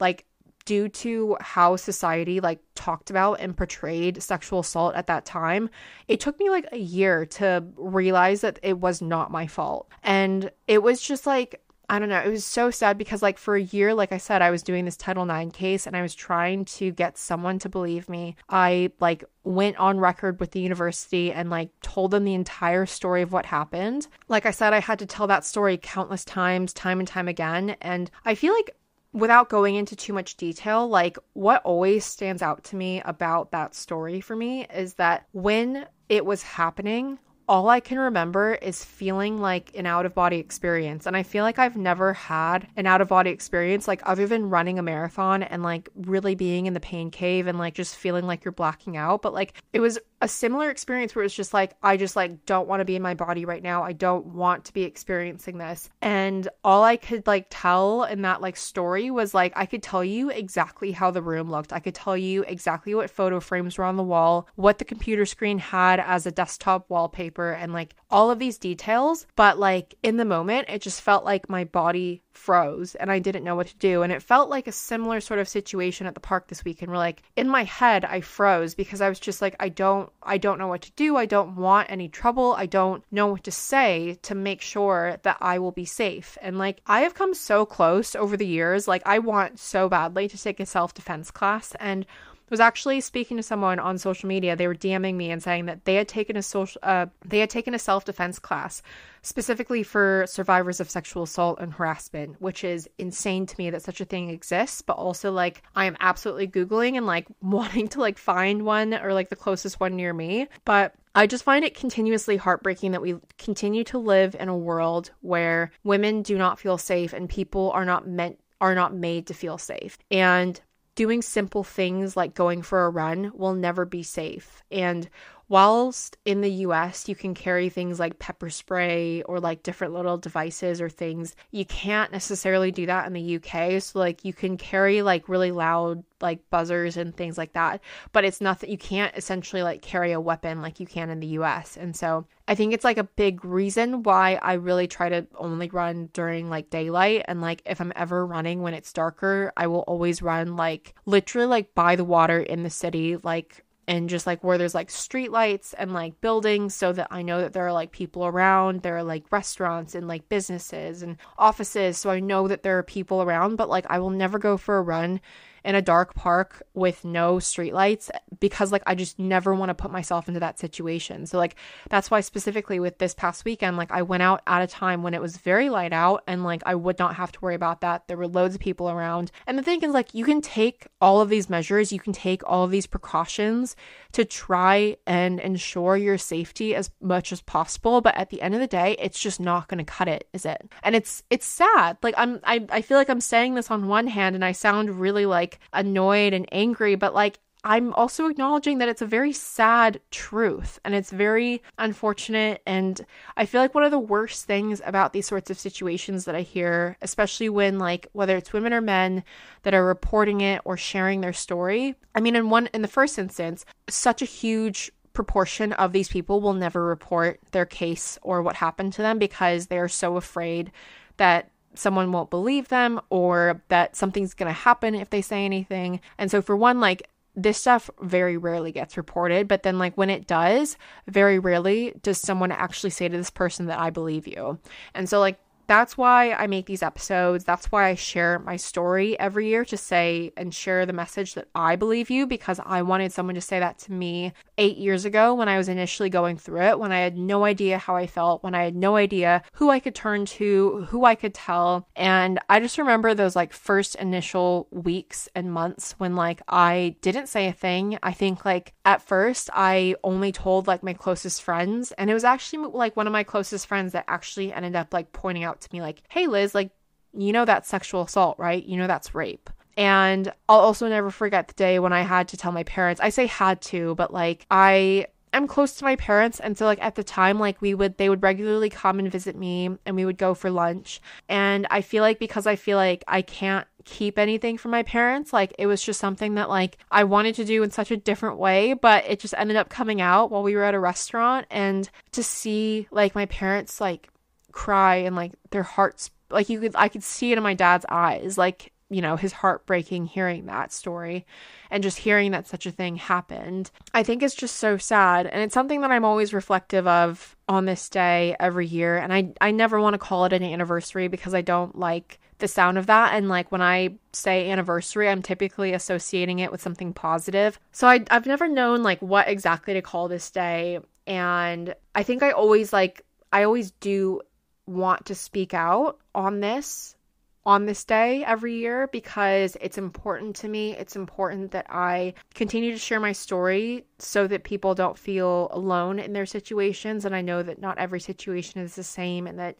like, 0.00 0.24
due 0.64 0.88
to 0.88 1.36
how 1.40 1.76
society 1.76 2.40
like 2.40 2.60
talked 2.74 3.10
about 3.10 3.34
and 3.40 3.56
portrayed 3.56 4.22
sexual 4.22 4.60
assault 4.60 4.94
at 4.94 5.06
that 5.06 5.24
time, 5.24 5.68
it 6.08 6.20
took 6.20 6.38
me 6.38 6.50
like 6.50 6.66
a 6.72 6.78
year 6.78 7.26
to 7.26 7.64
realize 7.76 8.42
that 8.42 8.58
it 8.62 8.78
was 8.78 9.02
not 9.02 9.30
my 9.30 9.46
fault. 9.46 9.90
And 10.02 10.50
it 10.68 10.82
was 10.82 11.00
just 11.02 11.26
like 11.26 11.60
I 11.92 11.98
don't 11.98 12.08
know. 12.08 12.20
It 12.20 12.30
was 12.30 12.46
so 12.46 12.70
sad 12.70 12.96
because, 12.96 13.20
like, 13.20 13.36
for 13.36 13.54
a 13.54 13.60
year, 13.60 13.92
like 13.92 14.12
I 14.12 14.16
said, 14.16 14.40
I 14.40 14.50
was 14.50 14.62
doing 14.62 14.86
this 14.86 14.96
Title 14.96 15.28
IX 15.28 15.52
case 15.52 15.86
and 15.86 15.94
I 15.94 16.00
was 16.00 16.14
trying 16.14 16.64
to 16.64 16.90
get 16.90 17.18
someone 17.18 17.58
to 17.58 17.68
believe 17.68 18.08
me. 18.08 18.34
I, 18.48 18.92
like, 18.98 19.24
went 19.44 19.76
on 19.76 20.00
record 20.00 20.40
with 20.40 20.52
the 20.52 20.60
university 20.60 21.32
and, 21.32 21.50
like, 21.50 21.68
told 21.82 22.12
them 22.12 22.24
the 22.24 22.32
entire 22.32 22.86
story 22.86 23.20
of 23.20 23.30
what 23.30 23.44
happened. 23.44 24.08
Like 24.26 24.46
I 24.46 24.52
said, 24.52 24.72
I 24.72 24.80
had 24.80 25.00
to 25.00 25.06
tell 25.06 25.26
that 25.26 25.44
story 25.44 25.76
countless 25.76 26.24
times, 26.24 26.72
time 26.72 26.98
and 26.98 27.06
time 27.06 27.28
again. 27.28 27.76
And 27.82 28.10
I 28.24 28.36
feel 28.36 28.54
like 28.54 28.74
without 29.12 29.50
going 29.50 29.74
into 29.74 29.94
too 29.94 30.14
much 30.14 30.38
detail, 30.38 30.88
like 30.88 31.18
what 31.34 31.60
always 31.62 32.06
stands 32.06 32.40
out 32.40 32.64
to 32.64 32.76
me 32.76 33.02
about 33.04 33.50
that 33.50 33.74
story 33.74 34.22
for 34.22 34.34
me 34.34 34.66
is 34.74 34.94
that 34.94 35.26
when 35.32 35.84
it 36.08 36.24
was 36.24 36.42
happening, 36.42 37.18
all 37.52 37.68
I 37.68 37.80
can 37.80 37.98
remember 37.98 38.54
is 38.54 38.82
feeling 38.82 39.38
like 39.38 39.72
an 39.76 39.84
out 39.84 40.06
of 40.06 40.14
body 40.14 40.38
experience. 40.38 41.04
And 41.04 41.14
I 41.14 41.22
feel 41.22 41.44
like 41.44 41.58
I've 41.58 41.76
never 41.76 42.14
had 42.14 42.66
an 42.78 42.86
out 42.86 43.02
of 43.02 43.08
body 43.08 43.28
experience, 43.28 43.86
like 43.86 44.00
other 44.06 44.26
than 44.26 44.48
running 44.48 44.78
a 44.78 44.82
marathon 44.82 45.42
and 45.42 45.62
like 45.62 45.90
really 45.94 46.34
being 46.34 46.64
in 46.64 46.72
the 46.72 46.80
pain 46.80 47.10
cave 47.10 47.46
and 47.46 47.58
like 47.58 47.74
just 47.74 47.94
feeling 47.94 48.26
like 48.26 48.42
you're 48.42 48.52
blacking 48.52 48.96
out. 48.96 49.20
But 49.20 49.34
like 49.34 49.52
it 49.74 49.80
was 49.80 49.98
a 50.22 50.28
similar 50.28 50.70
experience 50.70 51.14
where 51.14 51.26
it's 51.26 51.34
just 51.34 51.52
like, 51.52 51.74
I 51.82 51.98
just 51.98 52.16
like 52.16 52.46
don't 52.46 52.68
want 52.68 52.80
to 52.80 52.86
be 52.86 52.96
in 52.96 53.02
my 53.02 53.12
body 53.12 53.44
right 53.44 53.62
now. 53.62 53.82
I 53.82 53.92
don't 53.92 54.24
want 54.28 54.64
to 54.66 54.72
be 54.72 54.84
experiencing 54.84 55.58
this. 55.58 55.90
And 56.00 56.48
all 56.64 56.82
I 56.82 56.96
could 56.96 57.26
like 57.26 57.48
tell 57.50 58.04
in 58.04 58.22
that 58.22 58.40
like 58.40 58.56
story 58.56 59.10
was 59.10 59.34
like, 59.34 59.52
I 59.56 59.66
could 59.66 59.82
tell 59.82 60.02
you 60.02 60.30
exactly 60.30 60.92
how 60.92 61.10
the 61.10 61.20
room 61.20 61.50
looked. 61.50 61.74
I 61.74 61.80
could 61.80 61.94
tell 61.94 62.16
you 62.16 62.44
exactly 62.44 62.94
what 62.94 63.10
photo 63.10 63.40
frames 63.40 63.76
were 63.76 63.84
on 63.84 63.96
the 63.96 64.02
wall, 64.02 64.48
what 64.54 64.78
the 64.78 64.86
computer 64.86 65.26
screen 65.26 65.58
had 65.58 66.00
as 66.00 66.24
a 66.24 66.30
desktop 66.30 66.88
wallpaper, 66.88 67.41
and 67.50 67.72
like 67.72 67.94
all 68.10 68.30
of 68.30 68.38
these 68.38 68.58
details. 68.58 69.26
But 69.34 69.58
like 69.58 69.94
in 70.02 70.16
the 70.16 70.24
moment, 70.24 70.68
it 70.68 70.82
just 70.82 71.02
felt 71.02 71.24
like 71.24 71.48
my 71.48 71.64
body 71.64 72.22
froze 72.32 72.94
and 72.94 73.10
I 73.10 73.18
didn't 73.18 73.44
know 73.44 73.56
what 73.56 73.66
to 73.68 73.76
do. 73.76 74.02
And 74.02 74.12
it 74.12 74.22
felt 74.22 74.48
like 74.48 74.66
a 74.66 74.72
similar 74.72 75.20
sort 75.20 75.40
of 75.40 75.48
situation 75.48 76.06
at 76.06 76.14
the 76.14 76.20
park 76.20 76.48
this 76.48 76.64
weekend 76.64 76.90
where 76.90 76.98
like 76.98 77.22
in 77.36 77.48
my 77.48 77.64
head 77.64 78.04
I 78.04 78.20
froze 78.20 78.74
because 78.74 79.00
I 79.00 79.08
was 79.08 79.20
just 79.20 79.42
like 79.42 79.56
I 79.60 79.68
don't 79.68 80.10
I 80.22 80.38
don't 80.38 80.58
know 80.58 80.68
what 80.68 80.82
to 80.82 80.92
do. 80.92 81.16
I 81.16 81.26
don't 81.26 81.56
want 81.56 81.90
any 81.90 82.08
trouble. 82.08 82.54
I 82.56 82.66
don't 82.66 83.04
know 83.10 83.28
what 83.28 83.44
to 83.44 83.52
say 83.52 84.18
to 84.22 84.34
make 84.34 84.60
sure 84.60 85.16
that 85.22 85.38
I 85.40 85.58
will 85.58 85.72
be 85.72 85.84
safe. 85.84 86.38
And 86.40 86.58
like 86.58 86.80
I 86.86 87.00
have 87.00 87.14
come 87.14 87.34
so 87.34 87.66
close 87.66 88.14
over 88.14 88.36
the 88.36 88.46
years. 88.46 88.88
Like 88.88 89.02
I 89.06 89.18
want 89.18 89.58
so 89.58 89.88
badly 89.88 90.28
to 90.28 90.42
take 90.42 90.60
a 90.60 90.66
self-defense 90.66 91.30
class 91.30 91.74
and 91.80 92.06
was 92.52 92.60
actually 92.60 93.00
speaking 93.00 93.38
to 93.38 93.42
someone 93.42 93.78
on 93.80 93.96
social 93.96 94.28
media. 94.28 94.54
They 94.54 94.68
were 94.68 94.74
DMing 94.74 95.14
me 95.14 95.30
and 95.30 95.42
saying 95.42 95.64
that 95.66 95.86
they 95.86 95.94
had 95.94 96.06
taken 96.06 96.36
a 96.36 96.42
social, 96.42 96.78
uh, 96.84 97.06
they 97.24 97.38
had 97.38 97.48
taken 97.48 97.74
a 97.74 97.78
self 97.78 98.04
defense 98.04 98.38
class 98.38 98.82
specifically 99.22 99.82
for 99.82 100.26
survivors 100.28 100.78
of 100.78 100.90
sexual 100.90 101.22
assault 101.22 101.58
and 101.60 101.72
harassment, 101.72 102.40
which 102.40 102.62
is 102.62 102.88
insane 102.98 103.46
to 103.46 103.54
me 103.56 103.70
that 103.70 103.80
such 103.82 104.02
a 104.02 104.04
thing 104.04 104.28
exists. 104.28 104.82
But 104.82 104.98
also, 104.98 105.32
like, 105.32 105.62
I 105.74 105.86
am 105.86 105.96
absolutely 105.98 106.46
googling 106.46 106.98
and 106.98 107.06
like 107.06 107.26
wanting 107.40 107.88
to 107.88 108.00
like 108.00 108.18
find 108.18 108.66
one 108.66 108.92
or 108.92 109.14
like 109.14 109.30
the 109.30 109.36
closest 109.36 109.80
one 109.80 109.96
near 109.96 110.12
me. 110.12 110.46
But 110.66 110.94
I 111.14 111.26
just 111.26 111.44
find 111.44 111.64
it 111.64 111.74
continuously 111.74 112.36
heartbreaking 112.36 112.92
that 112.92 113.02
we 113.02 113.16
continue 113.38 113.84
to 113.84 113.98
live 113.98 114.36
in 114.38 114.50
a 114.50 114.56
world 114.56 115.10
where 115.22 115.72
women 115.84 116.20
do 116.20 116.36
not 116.36 116.60
feel 116.60 116.76
safe 116.76 117.14
and 117.14 117.30
people 117.30 117.70
are 117.70 117.86
not 117.86 118.06
meant 118.06 118.38
are 118.60 118.74
not 118.74 118.94
made 118.94 119.26
to 119.26 119.34
feel 119.34 119.58
safe. 119.58 119.96
And 120.10 120.60
doing 120.94 121.22
simple 121.22 121.64
things 121.64 122.16
like 122.16 122.34
going 122.34 122.62
for 122.62 122.84
a 122.84 122.90
run 122.90 123.32
will 123.34 123.54
never 123.54 123.84
be 123.84 124.02
safe. 124.02 124.62
And 124.70 125.08
whilst 125.52 126.16
in 126.24 126.40
the 126.40 126.50
US 126.66 127.10
you 127.10 127.14
can 127.14 127.34
carry 127.34 127.68
things 127.68 128.00
like 128.00 128.18
pepper 128.18 128.48
spray 128.48 129.20
or 129.24 129.38
like 129.38 129.62
different 129.62 129.92
little 129.92 130.16
devices 130.16 130.80
or 130.80 130.88
things, 130.88 131.36
you 131.50 131.66
can't 131.66 132.10
necessarily 132.10 132.70
do 132.70 132.86
that 132.86 133.06
in 133.06 133.12
the 133.12 133.36
UK. 133.36 133.82
So 133.82 133.98
like 133.98 134.24
you 134.24 134.32
can 134.32 134.56
carry 134.56 135.02
like 135.02 135.28
really 135.28 135.52
loud 135.52 136.04
like 136.22 136.48
buzzers 136.48 136.96
and 136.96 137.14
things 137.14 137.36
like 137.36 137.52
that, 137.52 137.82
but 138.12 138.24
it's 138.24 138.40
nothing 138.40 138.70
you 138.70 138.78
can't 138.78 139.14
essentially 139.14 139.62
like 139.62 139.82
carry 139.82 140.12
a 140.12 140.20
weapon 140.20 140.62
like 140.62 140.80
you 140.80 140.86
can 140.86 141.10
in 141.10 141.20
the 141.20 141.34
US. 141.38 141.76
And 141.76 141.94
so 141.94 142.24
I 142.48 142.54
think 142.54 142.72
it's 142.72 142.84
like 142.84 142.96
a 142.96 143.04
big 143.04 143.44
reason 143.44 144.04
why 144.04 144.36
I 144.36 144.54
really 144.54 144.86
try 144.86 145.10
to 145.10 145.26
only 145.36 145.68
run 145.68 146.08
during 146.14 146.48
like 146.48 146.70
daylight 146.70 147.26
and 147.28 147.42
like 147.42 147.60
if 147.66 147.78
I'm 147.78 147.92
ever 147.94 148.26
running 148.26 148.62
when 148.62 148.72
it's 148.72 148.90
darker, 148.90 149.52
I 149.54 149.66
will 149.66 149.80
always 149.80 150.22
run 150.22 150.56
like 150.56 150.94
literally 151.04 151.46
like 151.46 151.74
by 151.74 151.94
the 151.94 152.04
water 152.04 152.40
in 152.40 152.62
the 152.62 152.70
city 152.70 153.18
like 153.18 153.62
and 153.88 154.08
just 154.08 154.26
like 154.26 154.44
where 154.44 154.58
there's 154.58 154.74
like 154.74 154.90
street 154.90 155.32
lights 155.32 155.74
and 155.74 155.92
like 155.92 156.20
buildings 156.20 156.74
so 156.74 156.92
that 156.92 157.08
I 157.10 157.22
know 157.22 157.40
that 157.40 157.52
there 157.52 157.66
are 157.66 157.72
like 157.72 157.90
people 157.90 158.24
around. 158.24 158.82
There 158.82 158.96
are 158.96 159.02
like 159.02 159.30
restaurants 159.32 159.94
and 159.94 160.06
like 160.06 160.28
businesses 160.28 161.02
and 161.02 161.16
offices. 161.36 161.98
So 161.98 162.10
I 162.10 162.20
know 162.20 162.48
that 162.48 162.62
there 162.62 162.78
are 162.78 162.82
people 162.82 163.22
around, 163.22 163.56
but 163.56 163.68
like 163.68 163.86
I 163.88 163.98
will 163.98 164.10
never 164.10 164.38
go 164.38 164.56
for 164.56 164.78
a 164.78 164.82
run 164.82 165.20
in 165.64 165.74
a 165.74 165.82
dark 165.82 166.14
park 166.14 166.62
with 166.74 167.04
no 167.04 167.36
streetlights 167.36 168.10
because 168.40 168.72
like 168.72 168.82
I 168.86 168.94
just 168.94 169.18
never 169.18 169.54
want 169.54 169.70
to 169.70 169.74
put 169.74 169.90
myself 169.90 170.28
into 170.28 170.40
that 170.40 170.58
situation. 170.58 171.26
So 171.26 171.38
like 171.38 171.56
that's 171.88 172.10
why 172.10 172.20
specifically 172.20 172.80
with 172.80 172.98
this 172.98 173.14
past 173.14 173.44
weekend 173.44 173.76
like 173.76 173.92
I 173.92 174.02
went 174.02 174.22
out 174.22 174.42
at 174.46 174.62
a 174.62 174.66
time 174.66 175.02
when 175.02 175.14
it 175.14 175.22
was 175.22 175.36
very 175.36 175.70
light 175.70 175.92
out 175.92 176.22
and 176.26 176.44
like 176.44 176.62
I 176.66 176.74
would 176.74 176.98
not 176.98 177.16
have 177.16 177.32
to 177.32 177.40
worry 177.40 177.54
about 177.54 177.80
that. 177.80 178.08
There 178.08 178.16
were 178.16 178.28
loads 178.28 178.54
of 178.54 178.60
people 178.60 178.90
around. 178.90 179.30
And 179.46 179.58
the 179.58 179.62
thing 179.62 179.82
is 179.82 179.92
like 179.92 180.14
you 180.14 180.24
can 180.24 180.40
take 180.40 180.86
all 181.00 181.20
of 181.20 181.28
these 181.28 181.50
measures, 181.50 181.92
you 181.92 182.00
can 182.00 182.12
take 182.12 182.42
all 182.48 182.64
of 182.64 182.70
these 182.70 182.86
precautions 182.86 183.76
to 184.12 184.24
try 184.24 184.96
and 185.06 185.40
ensure 185.40 185.96
your 185.96 186.18
safety 186.18 186.74
as 186.74 186.90
much 187.00 187.32
as 187.32 187.40
possible, 187.40 188.00
but 188.00 188.16
at 188.16 188.30
the 188.30 188.42
end 188.42 188.54
of 188.54 188.60
the 188.60 188.66
day, 188.66 188.94
it's 188.98 189.18
just 189.18 189.40
not 189.40 189.68
going 189.68 189.78
to 189.78 189.84
cut 189.84 190.06
it, 190.06 190.28
is 190.32 190.44
it? 190.44 190.70
And 190.82 190.94
it's 190.94 191.22
it's 191.30 191.46
sad. 191.46 191.96
Like 192.02 192.14
I'm 192.16 192.40
I 192.44 192.66
I 192.70 192.82
feel 192.82 192.98
like 192.98 193.08
I'm 193.08 193.20
saying 193.20 193.54
this 193.54 193.70
on 193.70 193.88
one 193.88 194.06
hand 194.06 194.34
and 194.34 194.44
I 194.44 194.52
sound 194.52 195.00
really 195.00 195.26
like 195.26 195.51
like 195.52 195.60
annoyed 195.72 196.32
and 196.32 196.46
angry, 196.52 196.94
but 196.94 197.14
like 197.14 197.38
I'm 197.64 197.92
also 197.94 198.26
acknowledging 198.26 198.78
that 198.78 198.88
it's 198.88 199.02
a 199.02 199.06
very 199.06 199.32
sad 199.32 200.00
truth 200.10 200.80
and 200.84 200.96
it's 200.96 201.12
very 201.12 201.62
unfortunate. 201.78 202.60
And 202.66 203.00
I 203.36 203.46
feel 203.46 203.60
like 203.60 203.74
one 203.74 203.84
of 203.84 203.92
the 203.92 204.00
worst 204.00 204.46
things 204.46 204.82
about 204.84 205.12
these 205.12 205.28
sorts 205.28 205.48
of 205.48 205.60
situations 205.60 206.24
that 206.24 206.34
I 206.34 206.40
hear, 206.40 206.96
especially 207.02 207.48
when, 207.48 207.78
like, 207.78 208.08
whether 208.14 208.36
it's 208.36 208.52
women 208.52 208.72
or 208.72 208.80
men 208.80 209.22
that 209.62 209.74
are 209.74 209.84
reporting 209.86 210.40
it 210.40 210.60
or 210.64 210.76
sharing 210.76 211.20
their 211.20 211.32
story. 211.32 211.94
I 212.16 212.20
mean, 212.20 212.34
in 212.34 212.50
one, 212.50 212.68
in 212.74 212.82
the 212.82 212.88
first 212.88 213.16
instance, 213.16 213.64
such 213.88 214.22
a 214.22 214.26
huge 214.26 214.90
proportion 215.12 215.72
of 215.74 215.92
these 215.92 216.08
people 216.08 216.40
will 216.40 216.54
never 216.54 216.84
report 216.84 217.38
their 217.52 217.66
case 217.66 218.18
or 218.22 218.42
what 218.42 218.56
happened 218.56 218.92
to 218.94 219.02
them 219.02 219.20
because 219.20 219.68
they 219.68 219.78
are 219.78 219.88
so 219.88 220.16
afraid 220.16 220.72
that 221.16 221.48
someone 221.74 222.12
won't 222.12 222.30
believe 222.30 222.68
them 222.68 223.00
or 223.10 223.62
that 223.68 223.96
something's 223.96 224.34
going 224.34 224.48
to 224.48 224.52
happen 224.52 224.94
if 224.94 225.10
they 225.10 225.22
say 225.22 225.44
anything. 225.44 226.00
And 226.18 226.30
so, 226.30 226.42
for 226.42 226.56
one, 226.56 226.80
like, 226.80 227.08
this 227.34 227.58
stuff 227.58 227.88
very 228.00 228.36
rarely 228.36 228.72
gets 228.72 228.96
reported, 228.96 229.48
but 229.48 229.62
then, 229.62 229.78
like, 229.78 229.96
when 229.96 230.10
it 230.10 230.26
does, 230.26 230.76
very 231.08 231.38
rarely 231.38 231.94
does 232.02 232.20
someone 232.20 232.52
actually 232.52 232.90
say 232.90 233.08
to 233.08 233.16
this 233.16 233.30
person 233.30 233.66
that 233.66 233.78
I 233.78 233.90
believe 233.90 234.26
you. 234.26 234.58
And 234.94 235.08
so, 235.08 235.18
like, 235.18 235.38
that's 235.72 235.96
why 235.96 236.32
I 236.34 236.48
make 236.48 236.66
these 236.66 236.82
episodes. 236.82 237.44
That's 237.44 237.72
why 237.72 237.88
I 237.88 237.94
share 237.94 238.38
my 238.40 238.56
story 238.56 239.18
every 239.18 239.48
year 239.48 239.64
to 239.64 239.76
say 239.78 240.30
and 240.36 240.54
share 240.54 240.84
the 240.84 240.92
message 240.92 241.32
that 241.32 241.48
I 241.54 241.76
believe 241.76 242.10
you 242.10 242.26
because 242.26 242.60
I 242.66 242.82
wanted 242.82 243.10
someone 243.10 243.36
to 243.36 243.40
say 243.40 243.58
that 243.58 243.78
to 243.78 243.92
me 243.92 244.34
eight 244.58 244.76
years 244.76 245.06
ago 245.06 245.32
when 245.32 245.48
I 245.48 245.56
was 245.56 245.70
initially 245.70 246.10
going 246.10 246.36
through 246.36 246.60
it, 246.60 246.78
when 246.78 246.92
I 246.92 246.98
had 246.98 247.16
no 247.16 247.46
idea 247.46 247.78
how 247.78 247.96
I 247.96 248.06
felt, 248.06 248.44
when 248.44 248.54
I 248.54 248.64
had 248.64 248.76
no 248.76 248.96
idea 248.96 249.42
who 249.54 249.70
I 249.70 249.80
could 249.80 249.94
turn 249.94 250.26
to, 250.26 250.86
who 250.90 251.06
I 251.06 251.14
could 251.14 251.32
tell. 251.32 251.88
And 251.96 252.38
I 252.50 252.60
just 252.60 252.76
remember 252.76 253.14
those 253.14 253.34
like 253.34 253.54
first 253.54 253.94
initial 253.94 254.68
weeks 254.70 255.26
and 255.34 255.50
months 255.50 255.94
when 255.96 256.16
like 256.16 256.42
I 256.48 256.96
didn't 257.00 257.28
say 257.28 257.48
a 257.48 257.52
thing. 257.52 257.98
I 258.02 258.12
think 258.12 258.44
like 258.44 258.74
at 258.84 259.00
first 259.00 259.48
I 259.54 259.94
only 260.04 260.32
told 260.32 260.66
like 260.66 260.82
my 260.82 260.92
closest 260.92 261.42
friends, 261.42 261.92
and 261.92 262.10
it 262.10 262.14
was 262.14 262.24
actually 262.24 262.68
like 262.68 262.94
one 262.94 263.06
of 263.06 263.12
my 263.14 263.24
closest 263.24 263.66
friends 263.66 263.92
that 263.92 264.04
actually 264.06 264.52
ended 264.52 264.76
up 264.76 264.92
like 264.92 265.12
pointing 265.12 265.44
out 265.44 265.61
to 265.62 265.68
me 265.72 265.80
like, 265.80 266.02
"Hey 266.08 266.26
Liz, 266.26 266.54
like 266.54 266.70
you 267.12 267.32
know 267.32 267.44
that's 267.44 267.68
sexual 267.68 268.02
assault, 268.02 268.38
right? 268.38 268.64
You 268.64 268.76
know 268.76 268.86
that's 268.86 269.14
rape." 269.14 269.50
And 269.76 270.32
I'll 270.48 270.58
also 270.58 270.88
never 270.88 271.10
forget 271.10 271.48
the 271.48 271.54
day 271.54 271.78
when 271.78 271.92
I 271.92 272.02
had 272.02 272.28
to 272.28 272.36
tell 272.36 272.52
my 272.52 272.62
parents. 272.64 273.00
I 273.00 273.08
say 273.08 273.26
had 273.26 273.60
to, 273.62 273.94
but 273.94 274.12
like 274.12 274.46
I 274.50 275.06
am 275.32 275.46
close 275.46 275.74
to 275.74 275.84
my 275.84 275.96
parents 275.96 276.40
and 276.40 276.56
so 276.58 276.66
like 276.66 276.82
at 276.82 276.94
the 276.94 277.04
time 277.04 277.38
like 277.38 277.60
we 277.62 277.74
would 277.74 277.96
they 277.96 278.08
would 278.08 278.22
regularly 278.22 278.68
come 278.68 278.98
and 278.98 279.10
visit 279.10 279.34
me 279.34 279.70
and 279.86 279.96
we 279.96 280.04
would 280.04 280.18
go 280.18 280.34
for 280.34 280.50
lunch. 280.50 281.00
And 281.28 281.66
I 281.70 281.80
feel 281.80 282.02
like 282.02 282.18
because 282.18 282.46
I 282.46 282.56
feel 282.56 282.76
like 282.76 283.02
I 283.08 283.22
can't 283.22 283.66
keep 283.84 284.18
anything 284.18 284.58
from 284.58 284.70
my 284.70 284.82
parents. 284.82 285.32
Like 285.32 285.54
it 285.58 285.66
was 285.66 285.82
just 285.82 286.00
something 286.00 286.34
that 286.34 286.48
like 286.48 286.78
I 286.90 287.04
wanted 287.04 287.34
to 287.36 287.44
do 287.44 287.62
in 287.62 287.70
such 287.70 287.90
a 287.90 287.96
different 287.96 288.38
way, 288.38 288.74
but 288.74 289.04
it 289.06 289.20
just 289.20 289.34
ended 289.36 289.56
up 289.56 289.68
coming 289.68 290.00
out 290.00 290.30
while 290.30 290.42
we 290.42 290.54
were 290.54 290.64
at 290.64 290.74
a 290.74 290.80
restaurant 290.80 291.46
and 291.50 291.88
to 292.12 292.22
see 292.22 292.86
like 292.90 293.14
my 293.14 293.26
parents 293.26 293.80
like 293.80 294.08
cry 294.52 294.96
and 294.96 295.16
like 295.16 295.32
their 295.50 295.62
hearts 295.62 296.10
like 296.30 296.48
you 296.48 296.60
could 296.60 296.74
I 296.76 296.88
could 296.88 297.02
see 297.02 297.32
it 297.32 297.38
in 297.38 297.44
my 297.44 297.54
dad's 297.54 297.86
eyes. 297.88 298.38
Like 298.38 298.72
you 298.92 299.00
know, 299.00 299.16
his 299.16 299.32
heart 299.32 299.64
breaking 299.64 300.06
hearing 300.06 300.46
that 300.46 300.70
story 300.70 301.24
and 301.70 301.82
just 301.82 301.98
hearing 301.98 302.32
that 302.32 302.46
such 302.46 302.66
a 302.66 302.70
thing 302.70 302.96
happened. 302.96 303.70
I 303.94 304.02
think 304.02 304.22
it's 304.22 304.34
just 304.34 304.56
so 304.56 304.76
sad. 304.76 305.26
And 305.26 305.40
it's 305.40 305.54
something 305.54 305.80
that 305.80 305.90
I'm 305.90 306.04
always 306.04 306.34
reflective 306.34 306.86
of 306.86 307.34
on 307.48 307.64
this 307.64 307.88
day 307.88 308.36
every 308.38 308.66
year. 308.66 308.98
And 308.98 309.12
I, 309.12 309.32
I 309.40 309.50
never 309.50 309.80
want 309.80 309.94
to 309.94 309.98
call 309.98 310.26
it 310.26 310.34
an 310.34 310.42
anniversary 310.42 311.08
because 311.08 311.32
I 311.32 311.40
don't 311.40 311.78
like 311.78 312.20
the 312.38 312.48
sound 312.48 312.76
of 312.76 312.86
that. 312.86 313.14
And 313.14 313.30
like 313.30 313.50
when 313.50 313.62
I 313.62 313.94
say 314.12 314.50
anniversary, 314.50 315.08
I'm 315.08 315.22
typically 315.22 315.72
associating 315.72 316.40
it 316.40 316.52
with 316.52 316.60
something 316.60 316.92
positive. 316.92 317.58
So 317.72 317.88
I, 317.88 318.04
I've 318.10 318.26
never 318.26 318.46
known 318.46 318.82
like 318.82 319.00
what 319.00 319.26
exactly 319.26 319.72
to 319.72 319.80
call 319.80 320.08
this 320.08 320.30
day. 320.30 320.80
And 321.06 321.74
I 321.94 322.02
think 322.02 322.22
I 322.22 322.32
always 322.32 322.74
like, 322.74 323.06
I 323.32 323.44
always 323.44 323.70
do 323.70 324.20
want 324.66 325.06
to 325.06 325.14
speak 325.14 325.54
out 325.54 325.98
on 326.14 326.40
this 326.40 326.96
on 327.44 327.66
this 327.66 327.84
day 327.84 328.24
every 328.24 328.54
year 328.54 328.88
because 328.92 329.56
it's 329.60 329.78
important 329.78 330.36
to 330.36 330.48
me. 330.48 330.76
It's 330.76 330.94
important 330.94 331.50
that 331.50 331.66
I 331.68 332.14
continue 332.34 332.70
to 332.72 332.78
share 332.78 333.00
my 333.00 333.12
story 333.12 333.84
so 333.98 334.26
that 334.28 334.44
people 334.44 334.74
don't 334.74 334.96
feel 334.96 335.48
alone 335.50 335.98
in 335.98 336.12
their 336.12 336.26
situations. 336.26 337.04
And 337.04 337.16
I 337.16 337.20
know 337.20 337.42
that 337.42 337.60
not 337.60 337.78
every 337.78 337.98
situation 338.00 338.60
is 338.60 338.76
the 338.76 338.84
same 338.84 339.26
and 339.26 339.38
that 339.40 339.58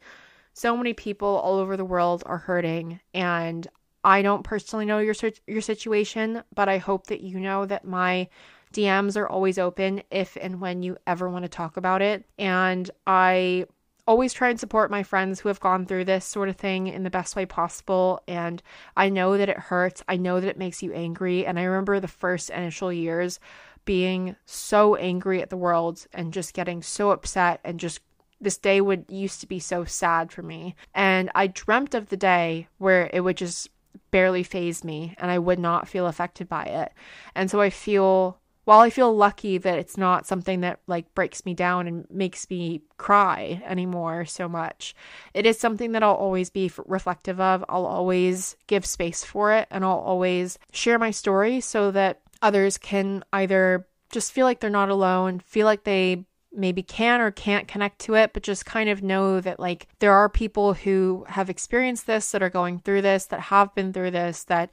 so 0.53 0.77
many 0.77 0.93
people 0.93 1.29
all 1.29 1.59
over 1.59 1.77
the 1.77 1.85
world 1.85 2.23
are 2.27 2.39
hurting 2.39 3.01
and 3.15 3.67
I 4.05 4.23
don't 4.23 4.43
personally 4.43 4.85
know 4.85 4.99
your 4.99 5.15
your 5.47 5.61
situation, 5.61 6.43
but 6.55 6.69
I 6.69 6.79
hope 6.79 7.07
that 7.07 7.21
you 7.21 7.39
know 7.39 7.67
that 7.67 7.85
my 7.85 8.29
DMs 8.73 9.17
are 9.17 9.29
always 9.29 9.59
open 9.59 10.03
if 10.11 10.37
and 10.41 10.61
when 10.61 10.83
you 10.83 10.97
ever 11.07 11.29
want 11.29 11.45
to 11.45 11.49
talk 11.49 11.77
about 11.77 12.03
it. 12.03 12.25
And 12.37 12.91
I 13.07 13.67
always 14.07 14.33
try 14.33 14.49
and 14.49 14.59
support 14.59 14.91
my 14.91 15.03
friends 15.03 15.41
who 15.41 15.49
have 15.49 15.61
gone 15.61 15.87
through 15.87 16.05
this 16.05 16.25
sort 16.25 16.49
of 16.49 16.57
thing 16.57 16.89
in 16.89 17.05
the 17.05 17.11
best 17.11 17.37
way 17.37 17.47
possible. 17.47 18.23
And 18.27 18.63
I 18.97 19.09
know 19.09 19.37
that 19.37 19.49
it 19.49 19.59
hurts. 19.59 20.03
I 20.09 20.17
know 20.17 20.41
that 20.41 20.49
it 20.49 20.59
makes 20.59 20.83
you 20.83 20.93
angry. 20.93 21.47
And 21.47 21.59
I 21.59 21.65
remember 21.65 22.01
the 22.01 22.09
first 22.09 22.51
initial 22.51 22.93
years 22.93 23.39
being 23.85 24.37
so 24.45 24.97
angry 24.97 25.43
at 25.43 25.51
the 25.51 25.57
world 25.57 26.07
and 26.13 26.33
just 26.33 26.55
getting 26.55 26.83
so 26.83 27.11
upset 27.11 27.61
and 27.65 27.81
just 27.81 28.01
this 28.41 28.59
day 28.59 28.81
would 28.81 29.05
used 29.09 29.41
to 29.41 29.47
be 29.47 29.61
so 29.61 29.85
sad 29.85 30.33
for 30.33 30.43
me. 30.43 30.75
And 30.95 31.31
I 31.35 31.47
dreamt 31.47 31.95
of 31.95 32.09
the 32.09 32.17
day 32.17 32.69
where 32.79 33.09
it 33.13 33.21
would 33.21 33.37
just 33.37 33.71
barely 34.11 34.43
phase 34.43 34.85
me 34.85 35.15
and 35.19 35.31
I 35.31 35.39
would 35.39 35.59
not 35.59 35.89
feel 35.89 36.07
affected 36.07 36.49
by 36.49 36.65
it. 36.65 36.93
And 37.35 37.51
so 37.51 37.61
I 37.61 37.71
feel 37.71 38.39
while 38.65 38.81
I 38.81 38.91
feel 38.91 39.15
lucky 39.15 39.59
that 39.59 39.79
it's 39.79 39.97
not 39.97 40.27
something 40.27 40.61
that 40.61 40.81
like 40.87 41.13
breaks 41.15 41.45
me 41.45 41.55
down 41.55 41.87
and 41.89 42.07
makes 42.11 42.49
me 42.49 42.83
cry 42.97 43.61
anymore 43.65 44.25
so 44.25 44.49
much, 44.49 44.95
it 45.35 45.47
is 45.47 45.59
something 45.59 45.93
that 45.93 46.03
I'll 46.03 46.15
always 46.15 46.51
be 46.51 46.71
reflective 46.87 47.41
of. 47.41 47.65
I'll 47.69 47.87
always 47.87 48.57
give 48.67 48.87
space 48.87 49.25
for 49.25 49.53
it 49.53 49.67
and 49.71 49.85
I'll 49.85 49.99
always 49.99 50.59
share 50.73 50.99
my 50.99 51.11
story 51.11 51.61
so 51.61 51.91
that 51.91 52.21
others 52.41 52.79
can 52.79 53.25
either 53.33 53.87
just 54.11 54.33
feel 54.33 54.47
like 54.47 54.61
they're 54.61 54.71
not 54.71 54.91
alone, 54.91 55.41
feel 55.41 55.67
like 55.67 55.85
they 55.85 56.25
maybe 56.53 56.83
can 56.83 57.21
or 57.21 57.31
can't 57.31 57.67
connect 57.67 57.99
to 58.01 58.15
it, 58.15 58.33
but 58.33 58.43
just 58.43 58.67
kind 58.67 58.91
of 58.91 59.03
know 59.03 59.41
that 59.41 59.59
like 59.59 59.89
there 59.99 60.13
are 60.13 60.29
people 60.29 60.75
who 60.75 61.25
have 61.29 61.49
experienced 61.49 62.07
this, 62.07 62.31
that 62.31 62.43
are 62.43 62.51
going 62.51 62.79
through 62.79 63.03
this, 63.03 63.25
that 63.27 63.41
have 63.41 63.75
been 63.75 63.93
through 63.93 64.11
this, 64.11 64.45
that 64.45 64.71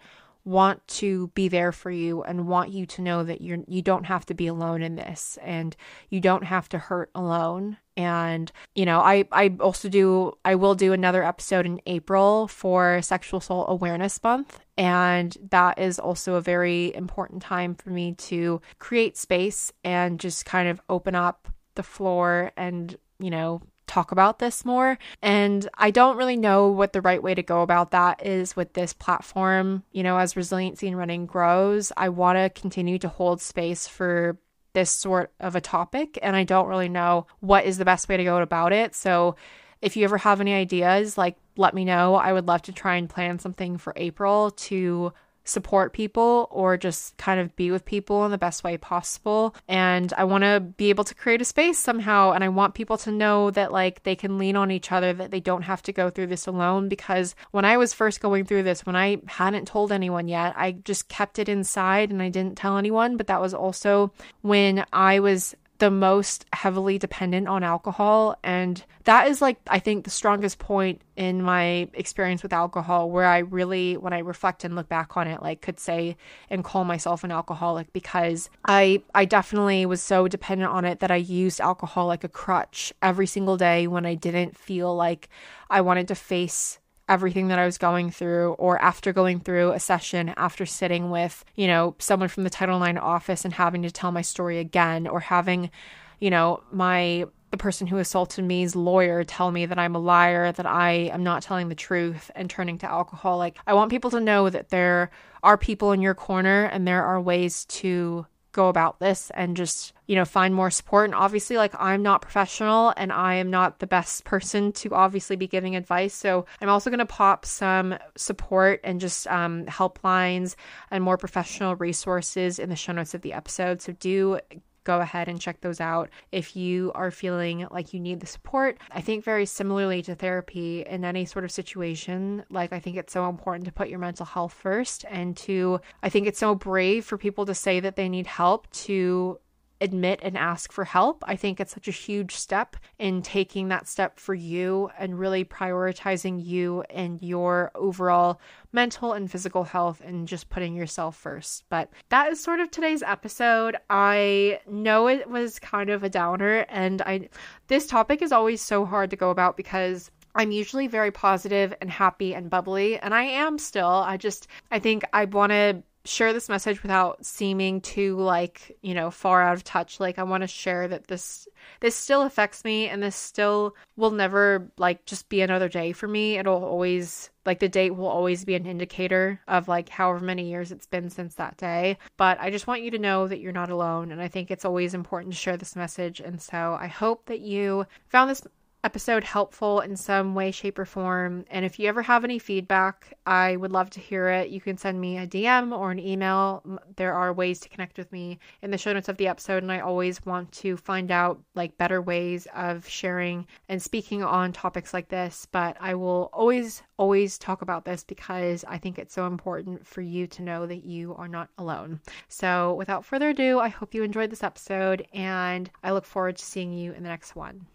want 0.50 0.86
to 0.88 1.28
be 1.36 1.48
there 1.48 1.72
for 1.72 1.92
you 1.92 2.24
and 2.24 2.48
want 2.48 2.72
you 2.72 2.84
to 2.84 3.02
know 3.04 3.24
that 3.24 3.40
you're 3.40 3.60
you 3.68 3.84
don't 3.84 4.06
have 4.06 4.26
to 4.26 4.34
be 4.34 4.48
alone 4.48 4.82
in 4.82 4.96
this 4.96 5.38
and 5.44 5.76
you 6.10 6.20
don't 6.20 6.44
have 6.44 6.68
to 6.68 6.80
hurt 6.80 7.12
alone. 7.14 7.78
And 7.96 8.52
you 8.76 8.86
know 8.86 9.00
i 9.02 9.26
i 9.32 9.56
also 9.60 9.90
do 9.90 10.34
i 10.46 10.56
will 10.56 10.74
do 10.74 10.94
another 10.94 11.22
episode 11.22 11.66
in 11.66 11.82
april 11.86 12.48
for 12.48 13.02
sexual 13.02 13.40
assault 13.40 13.68
awareness 13.70 14.24
month. 14.24 14.60
And 14.78 15.36
that 15.52 15.78
is 15.78 16.00
also 16.00 16.36
a 16.36 16.42
very 16.42 16.96
important 16.96 17.42
time 17.42 17.76
for 17.76 17.90
me 17.90 18.14
to 18.14 18.62
create 18.80 19.18
space 19.18 19.72
and 19.84 20.20
just 20.20 20.46
kind 20.46 20.70
of 20.70 20.82
open 20.90 21.14
up 21.14 21.50
the 21.76 21.84
floor 21.84 22.52
and, 22.58 22.98
you 23.20 23.30
know, 23.30 23.62
talk 23.90 24.12
about 24.12 24.40
this 24.40 24.64
more. 24.64 24.98
And 25.22 25.68
I 25.76 25.92
don't 25.92 26.18
really 26.18 26.38
know 26.38 26.70
what 26.70 26.94
the 26.94 27.02
right 27.02 27.22
way 27.22 27.36
to 27.36 27.44
go 27.44 27.62
about 27.62 27.92
that 27.92 28.26
is 28.26 28.56
with 28.56 28.74
this 28.74 28.94
platform. 28.94 29.84
You 29.92 30.04
know, 30.04 30.18
as 30.18 30.38
resiliency 30.38 30.88
and 30.88 30.98
running 30.98 31.26
grows, 31.26 31.92
I 31.98 32.10
want 32.10 32.38
to 32.38 32.62
continue 32.62 33.00
to 33.00 33.10
hold 33.10 33.42
space 33.42 33.88
for 33.88 34.38
this 34.74 34.92
sort 34.92 35.34
of 35.40 35.56
a 35.56 35.62
topic. 35.62 36.20
And 36.22 36.36
I 36.36 36.44
don't 36.44 36.68
really 36.68 36.90
know 36.90 37.26
what 37.40 37.66
is 37.66 37.78
the 37.78 37.86
best 37.86 38.08
way 38.08 38.18
to 38.18 38.24
go 38.24 38.38
about 38.38 38.72
it. 38.72 38.96
So 38.96 39.36
if 39.82 39.98
you 39.98 40.04
ever 40.04 40.18
have 40.20 40.40
any 40.40 40.54
ideas, 40.54 41.18
like 41.18 41.38
let 41.58 41.74
me 41.74 41.84
know. 41.84 42.16
I 42.16 42.32
would 42.32 42.48
love 42.48 42.62
to 42.64 42.72
try 42.72 42.96
and 42.96 43.10
plan 43.10 43.40
something 43.40 43.78
for 43.78 43.94
April 43.96 44.52
to 44.52 45.12
support 45.44 45.94
people 45.94 46.48
or 46.52 46.78
just 46.78 47.18
kind 47.18 47.40
of 47.40 47.56
be 47.56 47.72
with 47.72 47.86
people 47.86 48.26
in 48.26 48.32
the 48.32 48.38
best 48.38 48.64
way 48.64 48.78
possible. 48.78 49.56
And 49.68 50.14
I 50.14 50.24
want 50.24 50.44
to 50.44 50.60
be 50.60 50.90
able 50.90 51.04
to 51.06 51.16
create 51.16 51.42
a 51.42 51.46
space 51.46 51.80
somehow. 51.80 52.32
And 52.32 52.44
I 52.44 52.50
want 52.50 52.76
people 52.76 52.98
to 53.00 53.12
know 53.12 53.52
that, 53.52 53.72
like, 53.72 54.04
they 54.04 54.16
can 54.16 54.38
lean 54.38 54.56
on 54.56 54.72
each 54.72 54.92
other, 54.92 55.14
that 55.14 55.32
they 55.32 55.40
don't 55.40 55.64
have 55.64 55.82
to 55.84 55.94
go 55.94 56.10
through 56.10 56.28
this 56.28 56.48
alone. 56.48 56.90
Because 56.90 57.36
when 57.52 57.66
I 57.66 57.78
was 57.78 57.94
first 57.94 58.22
going 58.22 58.46
through 58.46 58.64
this, 58.64 58.86
when 58.86 58.96
I 58.96 59.22
hadn't 59.28 59.68
told 59.68 59.92
anyone 59.92 60.28
yet, 60.28 60.54
I 60.56 60.74
just 60.74 61.10
kept 61.10 61.40
it 61.40 61.50
inside 61.50 62.12
and 62.12 62.22
I 62.22 62.30
didn't 62.30 62.58
tell 62.58 62.78
anyone. 62.78 63.18
But 63.18 63.28
that 63.28 63.42
was 63.42 63.54
also 63.54 64.12
when 64.42 64.86
I 64.94 65.20
was 65.20 65.56
the 65.80 65.90
most 65.90 66.46
heavily 66.54 66.98
dependent 66.98 67.48
on 67.48 67.64
alcohol. 67.64 68.38
And 68.44 68.84
that 69.06 69.28
is 69.28 69.42
like, 69.42 69.58
I 69.68 69.80
think, 69.80 70.04
the 70.04 70.10
strongest 70.10 70.60
point 70.60 71.02
in 71.16 71.42
my 71.42 71.88
experience 71.94 72.44
with 72.44 72.54
alcohol 72.54 73.10
where 73.10 73.26
I 73.26 73.40
really, 73.40 73.96
when 73.98 74.14
I 74.14 74.20
reflect 74.20 74.64
and 74.64 74.76
look 74.76 74.90
back 74.90 75.16
on 75.18 75.28
it, 75.28 75.42
like 75.42 75.62
could 75.62 75.80
say 75.80 76.18
and 76.50 76.64
call 76.64 76.84
myself 76.84 77.24
an 77.24 77.32
alcoholic 77.32 77.92
because 77.94 78.50
I, 78.66 79.02
I 79.16 79.26
definitely 79.26 79.86
was 79.86 80.02
so 80.02 80.28
dependent 80.28 80.72
on 80.72 80.86
it 80.86 81.00
that 81.00 81.12
I 81.12 81.16
used 81.16 81.62
alcohol 81.62 82.08
like 82.08 82.24
a 82.24 82.30
crutch 82.30 82.94
every 83.02 83.28
single 83.28 83.58
day 83.58 83.88
when 83.88 84.06
I 84.06 84.16
didn't 84.16 84.58
feel 84.58 84.96
like 84.96 85.30
I 85.70 85.82
wanted 85.82 86.08
to 86.10 86.16
face 86.16 86.79
everything 87.10 87.50
that 87.50 87.60
I 87.60 87.66
was 87.66 87.78
going 87.78 88.12
through, 88.12 88.54
or 88.54 88.82
after 88.82 89.12
going 89.12 89.42
through 89.42 89.72
a 89.72 89.80
session, 89.80 90.34
after 90.38 90.66
sitting 90.66 91.10
with, 91.10 91.44
you 91.56 91.68
know, 91.68 91.96
someone 92.00 92.30
from 92.30 92.46
the 92.46 92.50
Title 92.50 92.82
IX 92.82 93.00
office 93.00 93.44
and 93.44 93.54
having 93.54 93.82
to 93.82 93.92
tell 93.92 94.12
my 94.12 94.22
story 94.22 94.60
again, 94.60 95.08
or 95.08 95.20
having, 95.20 95.72
you 96.20 96.30
know, 96.30 96.64
my 96.72 97.26
the 97.52 97.58
person 97.58 97.88
who 97.88 97.98
assaulted 97.98 98.46
me's 98.46 98.76
lawyer 98.76 99.24
tell 99.24 99.52
me 99.52 99.66
that 99.66 99.80
I'm 99.80 99.96
a 99.96 100.00
liar, 100.00 100.52
that 100.52 100.68
I 100.68 100.92
am 101.12 101.24
not 101.24 101.42
telling 101.42 101.68
the 101.68 101.76
truth, 101.76 102.30
and 102.36 102.48
turning 102.48 102.78
to 102.80 102.90
alcohol. 102.90 103.38
Like, 103.38 103.58
I 103.66 103.74
want 103.74 103.90
people 103.90 104.12
to 104.12 104.20
know 104.20 104.50
that 104.50 104.70
there 104.70 105.10
are 105.42 105.58
people 105.58 105.92
in 105.92 106.02
your 106.02 106.14
corner 106.14 106.66
and 106.66 106.88
there 106.88 107.04
are 107.04 107.20
ways 107.20 107.66
to 107.66 108.28
go 108.52 108.68
about 108.68 109.00
this 109.00 109.32
and 109.36 109.56
just, 109.56 109.94
you 110.08 110.16
know, 110.16 110.26
find 110.26 110.54
more 110.56 110.72
support. 110.72 111.06
And 111.06 111.16
obviously, 111.16 111.58
like, 111.58 111.74
I'm 111.80 112.02
not 112.02 112.22
professional 112.22 112.94
and 112.98 113.12
I 113.12 113.36
am 113.36 113.50
not 113.50 113.80
the 113.80 113.88
best 113.88 114.24
person 114.24 114.72
to 114.74 114.94
obviously 114.94 115.36
be 115.36 115.48
giving 115.48 115.76
advice. 115.76 116.14
So 116.14 116.46
I'm 116.62 116.70
also 116.70 116.90
going 116.90 117.00
to 117.00 117.06
pop 117.06 117.46
some 117.46 117.98
support 118.18 118.80
and 118.84 119.00
just 119.00 119.28
um, 119.28 119.66
helplines 119.66 120.56
and 120.92 121.04
more 121.04 121.18
professional 121.18 121.76
resources 121.76 122.60
in 122.60 122.70
the 122.70 122.76
show 122.76 122.94
notes 122.94 123.14
of 123.14 123.22
the 123.22 123.34
episode. 123.34 123.82
So 123.82 123.94
do 123.94 124.40
go 124.84 125.00
ahead 125.00 125.28
and 125.28 125.40
check 125.40 125.62
those 125.62 125.80
out 125.80 126.10
if 126.32 126.56
you 126.56 126.92
are 126.96 127.12
feeling 127.12 127.68
like 127.72 127.94
you 127.94 128.00
need 128.00 128.20
the 128.20 128.28
support. 128.28 128.78
I 128.92 129.02
think 129.02 129.24
very 129.24 129.46
similarly 129.46 130.02
to 130.04 130.16
therapy 130.16 130.82
in 130.82 131.06
any 131.06 131.26
sort 131.26 131.46
of 131.46 131.52
situation, 131.52 132.44
like 132.50 132.74
I 132.74 132.80
think 132.80 132.98
it's 132.98 133.14
so 133.14 133.30
important 133.30 133.66
to 133.66 133.72
put 133.72 133.90
your 133.90 134.00
mental 134.00 134.26
health 134.26 134.54
first 134.54 135.06
and 135.10 135.36
to 135.38 135.80
I 136.04 136.10
think 136.10 136.28
it's 136.28 136.40
so 136.40 136.56
brave 136.56 137.06
for 137.06 137.18
people 137.18 137.46
to 137.46 137.54
say 137.54 137.80
that 137.80 137.96
they 137.96 138.10
need 138.10 138.28
help 138.28 138.70
to 138.72 139.40
admit 139.82 140.20
and 140.22 140.38
ask 140.38 140.72
for 140.72 140.84
help. 140.84 141.24
I 141.28 141.36
think 141.36 141.60
it's 141.60 141.74
such 141.74 141.88
a 141.88 141.92
huge 141.92 142.36
step 142.36 142.76
in 142.98 143.22
taking 143.22 143.70
that 143.70 143.88
step 143.88 144.20
for 144.20 144.34
you 144.34 144.90
and 144.98 145.18
really 145.18 145.46
prioritizing 145.46 146.44
you 146.46 146.84
and 146.90 147.22
your 147.22 147.72
overall 147.76 148.42
mental 148.72 149.14
and 149.14 149.32
physical 149.32 149.64
health 149.64 150.02
and 150.06 150.28
just 150.28 150.50
putting 150.50 150.76
yourself 150.76 151.16
first. 151.16 151.64
But 151.70 151.90
that 152.10 152.32
is 152.32 152.42
sort 152.42 152.60
of 152.60 152.72
today's 152.72 153.04
episode. 153.04 153.78
I 153.90 154.60
know 154.68 155.08
it 155.08 155.30
was 155.30 155.60
kind 155.60 155.90
of 155.90 156.04
a 156.04 156.10
downer 156.10 156.66
and 156.70 157.02
I 157.02 157.30
this 157.68 157.88
topic 157.88 158.22
is 158.22 158.32
always 158.32 158.62
so 158.62 158.86
hard 158.86 159.10
to 159.12 159.16
go 159.16 159.30
about 159.30 159.58
because 159.58 160.12
I'm 160.36 160.52
usually 160.52 160.88
very 160.88 161.12
positive 161.12 161.74
and 161.82 161.90
happy 161.90 162.36
and 162.36 162.50
bubbly, 162.50 163.00
and 163.00 163.14
I 163.14 163.24
am 163.24 163.58
still. 163.58 163.88
I 163.88 164.18
just, 164.18 164.48
I 164.72 164.80
think 164.80 165.04
I 165.12 165.26
want 165.26 165.52
to 165.52 165.84
share 166.10 166.34
this 166.34 166.50
message 166.50 166.82
without 166.82 167.26
seeming 167.26 167.82
too 167.82 168.18
like 168.18 168.78
you 168.82 168.94
know 168.94 169.12
far 169.12 169.42
out 169.42 169.54
of 169.54 169.64
touch. 169.64 170.00
Like 170.00 170.20
i 170.20 170.24
want 170.24 170.42
to 170.42 170.48
share 170.48 170.88
that 170.88 171.08
this 171.08 171.48
this 171.80 171.96
still 171.96 172.24
affects 172.24 172.64
me 172.64 172.88
and 172.88 173.02
this 173.02 173.16
still 173.16 173.76
will 173.96 174.12
never 174.12 174.72
like 174.78 175.06
just 175.06 175.30
be 175.30 175.42
another 175.42 175.70
day 175.70 175.92
for 175.92 176.08
me. 176.08 176.38
It'll 176.38 176.64
always 176.64 177.30
like 177.46 177.60
the 177.60 177.70
date 177.70 177.96
will 177.96 178.08
always 178.08 178.46
be 178.46 178.56
an 178.56 178.66
indicator 178.66 179.40
of 179.48 179.68
like 179.68 179.90
however 179.90 180.24
many 180.24 180.50
years 180.50 180.72
it's 180.72 180.88
been 180.88 181.10
since 181.10 181.36
that 181.36 181.58
day. 181.58 181.98
But 182.18 182.40
i 182.40 182.50
just 182.50 182.68
want 182.68 182.82
you 182.82 182.92
to 182.92 183.00
know 183.00 183.28
that 183.28 183.40
you're 183.40 183.52
not 183.52 183.70
alone 183.70 184.12
and 184.12 184.22
i 184.22 184.28
think 184.28 184.52
it's 184.52 184.66
always 184.66 184.94
important 184.94 185.34
to 185.34 185.40
share 185.40 185.58
this 185.58 185.76
message. 185.76 186.20
And 186.20 186.42
so 186.42 186.78
i 186.80 186.88
hope 186.88 187.26
that 187.26 187.40
you 187.40 187.86
found 188.08 188.30
this 188.30 188.44
episode 188.84 189.24
helpful 189.24 189.82
in 189.82 189.96
some 189.96 190.36
way, 190.36 190.52
shape, 190.52 190.80
or 190.80 190.86
form. 190.86 191.46
And 191.50 191.66
if 191.66 191.80
you 191.80 191.88
ever 191.88 192.02
have 192.02 192.24
any 192.24 192.40
feedback, 192.40 193.14
I 193.26 193.56
would 193.58 193.72
love 193.72 193.90
to 193.92 194.00
hear 194.00 194.30
it. 194.30 194.50
You 194.50 194.62
can 194.62 194.78
send 194.78 195.00
me 195.00 195.18
a 195.18 195.28
DM 195.28 195.78
or 195.78 195.92
an 195.92 196.00
email. 196.00 196.64
There 196.96 197.14
are 197.14 197.34
ways 197.34 197.60
to 197.62 197.70
connect 197.70 197.98
with 197.98 198.12
me 198.12 198.40
in 198.62 198.72
the 198.72 198.78
show 198.78 198.94
notes 198.94 199.10
of 199.10 199.18
the 199.18 199.28
episode. 199.28 199.64
And 199.64 199.72
I 199.72 199.82
always 199.82 200.26
want 200.26 200.52
to 200.54 200.78
find 200.78 201.12
out 201.12 201.42
like 201.56 201.78
better 201.78 202.02
ways 202.02 202.48
of 202.56 202.88
sharing 202.88 203.48
and 203.68 203.82
speaking 203.82 204.24
on 204.24 204.54
topics 204.54 204.94
like 204.94 205.10
this. 205.10 205.48
But 205.52 205.76
I 205.80 205.96
will 205.96 206.30
always, 206.32 206.82
always 206.98 207.38
talk 207.38 207.62
about 207.62 207.86
this 207.86 208.04
because 208.04 208.64
I 208.66 208.78
think 208.78 208.98
it's 208.98 209.14
so 209.14 209.28
important 209.28 209.86
for 209.86 210.02
you 210.02 210.28
to 210.28 210.42
know 210.42 210.66
that 210.66 210.86
you 210.86 211.16
are 211.16 211.28
not 211.28 211.50
alone. 211.58 212.00
So 212.30 212.76
without 212.76 213.06
further 213.06 213.30
ado, 213.30 213.60
I 213.60 213.68
hope 213.68 213.94
you 213.94 214.04
enjoyed 214.04 214.30
this 214.30 214.44
episode 214.44 215.06
and 215.14 215.70
I 215.84 215.92
look 215.92 216.06
forward 216.06 216.38
to 216.38 216.46
seeing 216.46 216.74
you 216.74 216.94
in 216.94 217.04
the 217.04 217.10
next 217.10 217.36
one. 217.36 217.66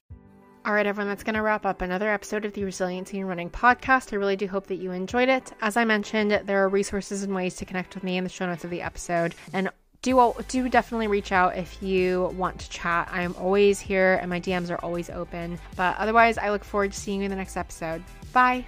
All 0.67 0.73
right, 0.73 0.87
everyone, 0.87 1.09
that's 1.09 1.25
going 1.25 1.35
to 1.35 1.43
wrap 1.43 1.67
up 1.67 1.83
another 1.83 2.09
episode 2.09 2.47
of 2.47 2.55
the 2.55 2.65
Resiliency 2.65 3.19
and 3.21 3.29
Running 3.29 3.51
podcast. 3.51 4.15
I 4.15 4.17
really 4.17 4.35
do 4.35 4.49
hope 4.49 4.67
that 4.69 4.77
you 4.77 4.93
enjoyed 4.93 5.29
it. 5.29 5.53
As 5.61 5.77
I 5.77 5.85
mentioned, 5.85 6.41
there 6.47 6.65
are 6.65 6.71
resources 6.71 7.23
and 7.23 7.35
ways 7.35 7.57
to 7.57 7.67
connect 7.67 7.95
with 7.95 8.03
me 8.03 8.17
in 8.17 8.25
the 8.25 8.31
show 8.31 8.47
notes 8.47 8.65
of 8.65 8.71
the 8.71 8.81
episode. 8.81 9.35
And 9.53 9.69
do 10.01 10.35
do 10.49 10.71
definitely 10.71 11.07
reach 11.07 11.33
out 11.33 11.59
if 11.59 11.83
you 11.83 12.33
want 12.39 12.61
to 12.61 12.71
chat. 12.71 13.11
I 13.13 13.21
am 13.21 13.35
always 13.39 13.79
here 13.79 14.19
and 14.23 14.31
my 14.31 14.41
DMs 14.41 14.71
are 14.71 14.83
always 14.83 15.11
open. 15.11 15.59
But 15.77 15.99
otherwise, 15.99 16.39
I 16.39 16.51
look 16.51 16.65
forward 16.65 16.93
to 16.93 16.99
seeing 16.99 17.21
you 17.21 17.27
in 17.27 17.31
the 17.31 17.37
next 17.37 17.59
episode. 17.59 18.03
Bye. 18.33 18.65